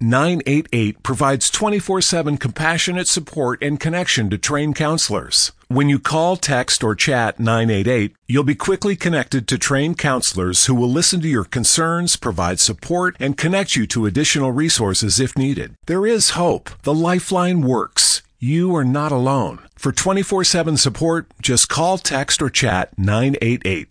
988 0.00 1.02
provides 1.02 1.50
24-7 1.50 2.40
compassionate 2.40 3.08
support 3.08 3.62
and 3.62 3.78
connection 3.78 4.30
to 4.30 4.38
trained 4.38 4.76
counselors. 4.76 5.52
When 5.68 5.88
you 5.88 5.98
call, 5.98 6.36
text, 6.36 6.84
or 6.84 6.94
chat 6.94 7.40
988, 7.40 8.14
you'll 8.28 8.44
be 8.44 8.54
quickly 8.54 8.96
connected 8.96 9.48
to 9.48 9.58
trained 9.58 9.98
counselors 9.98 10.66
who 10.66 10.74
will 10.74 10.90
listen 10.90 11.20
to 11.22 11.28
your 11.28 11.44
concerns, 11.44 12.16
provide 12.16 12.60
support, 12.60 13.16
and 13.18 13.38
connect 13.38 13.76
you 13.76 13.86
to 13.88 14.06
additional 14.06 14.52
resources 14.52 15.18
if 15.18 15.36
needed. 15.36 15.74
There 15.86 16.06
is 16.06 16.30
hope. 16.30 16.70
The 16.82 16.94
Lifeline 16.94 17.62
works. 17.62 18.22
You 18.38 18.74
are 18.74 18.84
not 18.84 19.12
alone. 19.12 19.60
For 19.76 19.92
24-7 19.92 20.78
support, 20.78 21.26
just 21.40 21.68
call, 21.68 21.96
text, 21.98 22.42
or 22.42 22.50
chat 22.50 22.96
988. 22.98 23.88